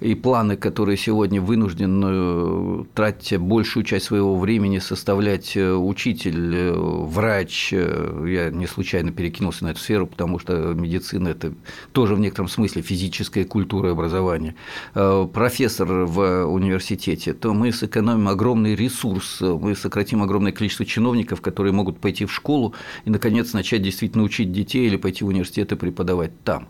и 0.00 0.14
планы, 0.14 0.56
которые 0.56 0.96
сегодня 0.96 1.40
вынужден 1.40 2.02
э, 2.04 2.84
тратить 2.94 3.38
большую 3.38 3.84
часть 3.84 4.06
своего 4.06 4.38
времени 4.38 4.78
составлять 4.78 5.56
э, 5.56 5.72
учитель, 5.72 6.72
врач, 6.72 7.72
я 7.72 8.50
не 8.50 8.66
случайно 8.66 9.12
перекинулся 9.12 9.64
на 9.64 9.70
эту 9.70 9.80
сферу, 9.80 10.06
потому 10.06 10.38
что 10.38 10.74
медицина– 10.74 11.28
это 11.30 11.52
тоже 11.92 12.14
в 12.14 12.20
некотором 12.20 12.48
смысле 12.48 12.82
физическая 12.82 13.44
культура 13.44 13.90
образования, 13.90 14.54
профессор 14.94 15.88
в 16.06 16.46
университете, 16.46 17.32
то 17.32 17.52
мы 17.52 17.72
сэкономим 17.72 18.28
огромный 18.28 18.74
ресурс, 18.74 19.40
мы 19.40 19.74
сократим 19.82 20.22
огромное 20.22 20.52
количество 20.52 20.86
чиновников, 20.86 21.40
которые 21.40 21.72
могут 21.72 21.98
пойти 21.98 22.24
в 22.24 22.32
школу 22.32 22.74
и, 23.04 23.10
наконец, 23.10 23.52
начать 23.52 23.82
действительно 23.82 24.24
учить 24.24 24.52
детей 24.52 24.86
или 24.86 24.96
пойти 24.96 25.24
в 25.24 25.28
университет 25.28 25.72
и 25.72 25.76
преподавать 25.76 26.32
там. 26.44 26.68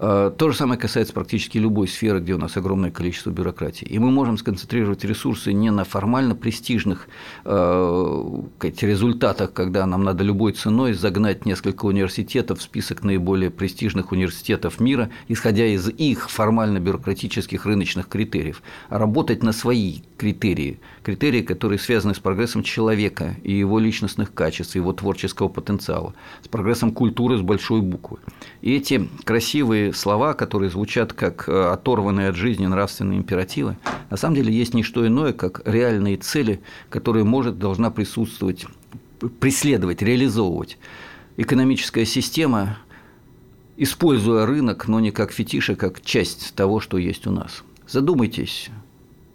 Э, 0.00 0.30
то 0.36 0.50
же 0.50 0.56
самое 0.56 0.78
касается 0.78 1.12
практически 1.12 1.58
любой 1.58 1.88
сферы, 1.88 2.20
где 2.20 2.34
у 2.34 2.38
нас 2.38 2.56
огромное 2.56 2.90
количество 2.90 3.30
бюрократии. 3.30 3.84
И 3.84 3.98
мы 3.98 4.10
можем 4.10 4.38
сконцентрировать 4.38 5.04
ресурсы 5.04 5.52
не 5.52 5.70
на 5.70 5.84
формально 5.84 6.36
престижных 6.36 7.08
э, 7.44 8.42
результатах, 8.62 9.52
когда 9.52 9.86
нам 9.86 10.04
надо 10.04 10.22
любой 10.22 10.52
ценой 10.52 10.92
загнать 10.92 11.46
несколько 11.46 11.86
университетов 11.86 12.60
в 12.60 12.62
список 12.62 13.02
наиболее 13.02 13.50
престижных 13.50 14.12
университетов 14.12 14.78
мира, 14.78 15.10
исходя 15.26 15.66
из 15.66 15.88
их 15.88 16.30
формально-бюрократических 16.30 17.66
рыночных 17.66 18.08
критериев, 18.08 18.62
а 18.88 18.98
работать 18.98 19.42
на 19.42 19.52
свои 19.52 20.00
критерии, 20.16 20.78
критерии, 21.02 21.42
которые 21.42 21.78
связаны 21.78 22.14
с 22.14 22.18
прогрессом 22.18 22.62
человека 22.62 23.36
и 23.42 23.52
его 23.52 23.78
личностных 23.80 24.32
качеств, 24.32 24.76
его 24.76 24.92
творческого 24.92 25.48
потенциала, 25.48 26.14
с 26.42 26.48
прогрессом 26.48 26.92
культуры 26.92 27.38
с 27.38 27.40
большой 27.40 27.80
буквы. 27.80 28.18
И 28.60 28.76
эти 28.76 29.08
красивые 29.24 29.87
слова, 29.92 30.34
которые 30.34 30.70
звучат 30.70 31.12
как 31.12 31.48
э, 31.48 31.70
оторванные 31.70 32.28
от 32.28 32.36
жизни 32.36 32.66
нравственные 32.66 33.18
императивы, 33.18 33.76
на 34.10 34.16
самом 34.16 34.36
деле 34.36 34.52
есть 34.52 34.74
не 34.74 34.82
что 34.82 35.06
иное, 35.06 35.32
как 35.32 35.62
реальные 35.64 36.16
цели, 36.16 36.60
которые 36.90 37.24
может, 37.24 37.58
должна 37.58 37.90
присутствовать, 37.90 38.66
преследовать, 39.40 40.02
реализовывать 40.02 40.78
экономическая 41.36 42.04
система, 42.04 42.78
используя 43.76 44.46
рынок, 44.46 44.88
но 44.88 45.00
не 45.00 45.10
как 45.10 45.32
фетиш, 45.32 45.70
а 45.70 45.76
как 45.76 46.00
часть 46.00 46.54
того, 46.54 46.80
что 46.80 46.98
есть 46.98 47.26
у 47.26 47.30
нас. 47.30 47.62
Задумайтесь 47.86 48.70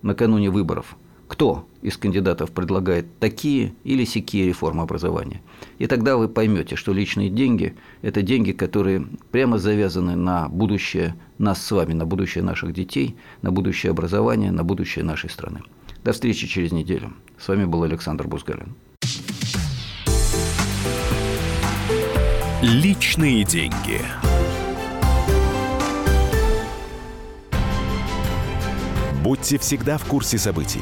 накануне 0.02 0.50
выборов– 0.50 0.96
кто 1.34 1.68
из 1.82 1.98
кандидатов 1.98 2.52
предлагает 2.52 3.08
такие 3.18 3.74
или 3.84 4.06
сякие 4.06 4.46
реформы 4.46 4.84
образования. 4.84 5.42
И 5.80 5.88
тогда 5.88 6.16
вы 6.16 6.30
поймете, 6.30 6.76
что 6.76 6.94
личные 6.94 7.32
деньги– 7.32 7.74
это 8.04 8.22
деньги, 8.22 8.52
которые 8.52 9.08
прямо 9.32 9.58
завязаны 9.58 10.16
на 10.16 10.48
будущее 10.48 11.16
нас 11.40 11.60
с 11.60 11.72
вами, 11.72 11.94
на 11.94 12.06
будущее 12.06 12.44
наших 12.44 12.72
детей, 12.72 13.16
на 13.42 13.52
будущее 13.52 13.90
образование, 13.90 14.52
на 14.52 14.64
будущее 14.64 15.04
нашей 15.04 15.32
страны. 15.32 15.62
До 16.04 16.14
встречи 16.14 16.46
через 16.46 16.72
неделю. 16.72 17.14
С 17.40 17.48
вами 17.48 17.66
был 17.66 17.82
Александр 17.82 18.28
Бузгалин. 18.28 18.76
Личные 22.62 23.44
деньги. 23.44 24.02
Будьте 29.24 29.58
всегда 29.58 29.98
в 29.98 30.04
курсе 30.06 30.38
событий. 30.38 30.82